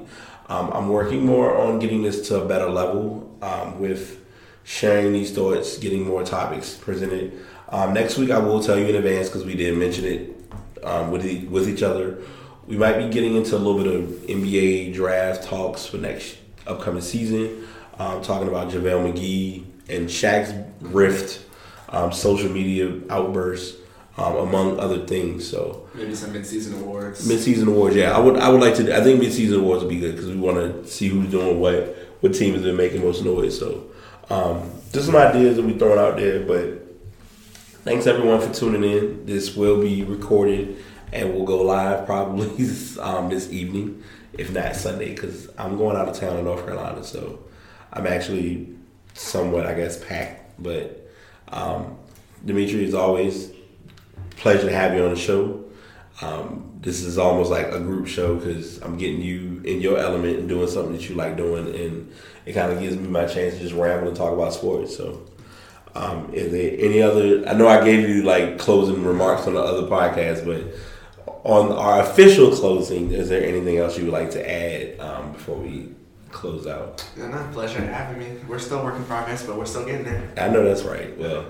Um, 0.48 0.70
I'm 0.72 0.88
working 0.88 1.24
more 1.24 1.56
on 1.56 1.78
getting 1.78 2.02
this 2.02 2.28
to 2.28 2.42
a 2.42 2.46
better 2.46 2.68
level 2.68 3.30
um, 3.42 3.78
with 3.80 4.22
sharing 4.64 5.12
these 5.12 5.32
thoughts, 5.32 5.78
getting 5.78 6.06
more 6.06 6.24
topics 6.24 6.76
presented. 6.76 7.40
Um, 7.68 7.94
next 7.94 8.18
week, 8.18 8.30
I 8.30 8.38
will 8.38 8.62
tell 8.62 8.78
you 8.78 8.86
in 8.86 8.96
advance 8.96 9.28
because 9.28 9.44
we 9.44 9.54
didn't 9.54 9.78
mention 9.78 10.04
it 10.04 10.84
um, 10.84 11.10
with 11.10 11.24
with 11.44 11.68
each 11.68 11.82
other. 11.82 12.18
We 12.66 12.76
might 12.76 12.98
be 12.98 13.08
getting 13.08 13.36
into 13.36 13.56
a 13.56 13.58
little 13.58 13.82
bit 13.82 13.92
of 13.92 14.08
NBA 14.28 14.94
draft 14.94 15.44
talks 15.44 15.86
for 15.86 15.96
next 15.96 16.36
upcoming 16.66 17.02
season. 17.02 17.66
Um, 17.98 18.22
talking 18.22 18.48
about 18.48 18.70
JaVale 18.70 19.12
McGee 19.12 19.64
and 19.88 20.08
Shaq's 20.08 20.52
rift, 20.80 21.44
um, 21.92 22.12
social 22.12 22.50
media 22.50 23.00
outbursts, 23.10 23.78
um, 24.16 24.36
among 24.36 24.80
other 24.80 25.06
things. 25.06 25.48
So 25.48 25.88
Maybe 25.94 26.14
some 26.14 26.32
mid-season 26.32 26.80
awards. 26.80 27.26
Mid-season 27.28 27.68
awards, 27.68 27.94
yeah. 27.94 28.16
I 28.16 28.18
would, 28.18 28.36
I 28.38 28.48
would 28.48 28.60
like 28.60 28.74
to. 28.76 28.96
I 28.96 29.02
think 29.02 29.20
mid-season 29.20 29.60
awards 29.60 29.84
would 29.84 29.90
be 29.90 30.00
good 30.00 30.12
because 30.12 30.28
we 30.28 30.36
want 30.36 30.56
to 30.56 30.90
see 30.90 31.08
who's 31.08 31.30
doing 31.30 31.60
what, 31.60 31.96
what 32.20 32.34
team 32.34 32.54
has 32.54 32.62
been 32.62 32.76
making 32.76 33.02
most 33.02 33.24
noise. 33.24 33.58
So, 33.58 33.90
um, 34.30 34.70
just 34.92 35.06
some 35.06 35.16
ideas 35.16 35.56
that 35.56 35.62
we 35.62 35.74
throwing 35.78 35.98
out 35.98 36.16
there. 36.16 36.40
But 36.40 36.82
thanks 37.84 38.06
everyone 38.06 38.40
for 38.40 38.52
tuning 38.52 38.84
in. 38.84 39.26
This 39.26 39.54
will 39.54 39.80
be 39.80 40.02
recorded 40.02 40.82
and 41.12 41.34
we'll 41.34 41.44
go 41.44 41.62
live 41.62 42.06
probably 42.06 42.46
um, 43.00 43.28
this 43.28 43.50
evening, 43.52 44.02
if 44.32 44.50
not 44.50 44.74
Sunday, 44.76 45.10
because 45.10 45.50
I'm 45.58 45.76
going 45.76 45.96
out 45.96 46.08
of 46.08 46.18
town 46.18 46.38
in 46.38 46.44
North 46.46 46.64
Carolina. 46.64 47.04
So, 47.04 47.38
I'm 47.92 48.06
actually 48.06 48.74
somewhat, 49.12 49.66
I 49.66 49.74
guess, 49.74 50.02
packed. 50.02 50.62
But 50.62 51.01
um, 51.52 51.98
Dimitri, 52.44 52.84
as 52.86 52.94
always, 52.94 53.52
pleasure 54.36 54.68
to 54.68 54.74
have 54.74 54.94
you 54.94 55.04
on 55.04 55.10
the 55.10 55.20
show. 55.20 55.64
Um, 56.20 56.78
this 56.80 57.02
is 57.02 57.18
almost 57.18 57.50
like 57.50 57.66
a 57.68 57.78
group 57.78 58.06
show 58.06 58.36
because 58.36 58.80
I'm 58.82 58.98
getting 58.98 59.22
you 59.22 59.62
in 59.64 59.80
your 59.80 59.98
element 59.98 60.38
and 60.40 60.48
doing 60.48 60.66
something 60.68 60.92
that 60.92 61.08
you 61.08 61.14
like 61.14 61.36
doing, 61.36 61.74
and 61.74 62.12
it 62.44 62.52
kind 62.54 62.72
of 62.72 62.80
gives 62.80 62.96
me 62.96 63.08
my 63.08 63.26
chance 63.26 63.54
to 63.54 63.60
just 63.60 63.74
ramble 63.74 64.08
and 64.08 64.16
talk 64.16 64.32
about 64.32 64.52
sports. 64.52 64.96
So, 64.96 65.24
um, 65.94 66.32
is 66.32 66.50
there 66.50 66.72
any 66.78 67.00
other? 67.00 67.48
I 67.48 67.54
know 67.54 67.68
I 67.68 67.84
gave 67.84 68.08
you 68.08 68.24
like 68.24 68.58
closing 68.58 69.04
remarks 69.04 69.46
on 69.46 69.54
the 69.54 69.60
other 69.60 69.86
podcast, 69.86 70.44
but 70.44 70.74
on 71.44 71.72
our 71.72 72.02
official 72.02 72.50
closing, 72.50 73.12
is 73.12 73.28
there 73.28 73.44
anything 73.44 73.78
else 73.78 73.96
you 73.96 74.04
would 74.04 74.12
like 74.12 74.30
to 74.32 74.50
add 74.50 74.98
um, 75.00 75.32
before 75.32 75.56
we 75.56 75.90
close 76.32 76.66
out? 76.66 77.06
Yeah, 77.16 77.28
no, 77.28 77.48
pleasure 77.52 77.80
having 77.80 78.18
me. 78.18 78.40
We're 78.48 78.58
still 78.58 78.82
work 78.82 78.96
in 78.96 79.04
progress, 79.04 79.46
but 79.46 79.56
we're 79.56 79.66
still 79.66 79.84
getting 79.84 80.04
there. 80.04 80.32
I 80.36 80.48
know 80.48 80.64
that's 80.64 80.82
right. 80.82 81.16
Well, 81.16 81.46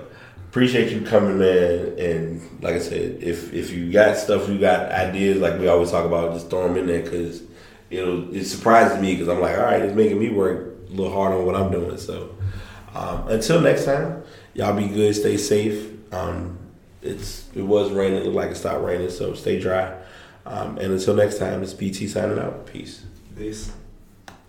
appreciate 0.49 0.91
you 0.91 1.01
coming, 1.01 1.39
man. 1.39 1.97
And 1.97 2.61
like 2.61 2.75
I 2.75 2.79
said, 2.79 3.23
if 3.23 3.53
if 3.53 3.71
you 3.71 3.91
got 3.91 4.17
stuff, 4.17 4.47
you 4.47 4.59
got 4.59 4.91
ideas, 4.91 5.39
like 5.39 5.59
we 5.59 5.67
always 5.67 5.91
talk 5.91 6.05
about, 6.05 6.33
just 6.33 6.49
throw 6.49 6.67
them 6.67 6.77
in 6.77 6.87
there 6.87 7.01
because 7.01 7.41
it'll 7.89 8.33
it 8.35 8.45
surprises 8.45 9.01
me 9.01 9.13
because 9.13 9.29
I'm 9.29 9.41
like, 9.41 9.57
all 9.57 9.63
right, 9.63 9.81
it's 9.81 9.95
making 9.95 10.19
me 10.19 10.29
work 10.29 10.75
a 10.89 10.91
little 10.91 11.11
hard 11.11 11.33
on 11.33 11.45
what 11.45 11.55
I'm 11.55 11.71
doing. 11.71 11.97
So 11.97 12.35
um, 12.93 13.27
until 13.29 13.61
next 13.61 13.85
time, 13.85 14.23
y'all 14.53 14.75
be 14.77 14.87
good, 14.87 15.15
stay 15.15 15.37
safe. 15.37 15.91
Um, 16.13 16.59
it's 17.01 17.49
it 17.55 17.63
was 17.63 17.91
raining, 17.91 18.19
it 18.19 18.25
looked 18.25 18.35
like 18.35 18.51
it 18.51 18.55
stopped 18.55 18.83
raining, 18.83 19.09
so 19.09 19.33
stay 19.33 19.59
dry. 19.59 19.97
Um, 20.45 20.77
and 20.77 20.91
until 20.93 21.15
next 21.15 21.39
time, 21.39 21.63
it's 21.63 21.73
BT 21.73 22.07
signing 22.07 22.37
out. 22.37 22.65
Peace. 22.65 23.05
Peace. 23.35 23.71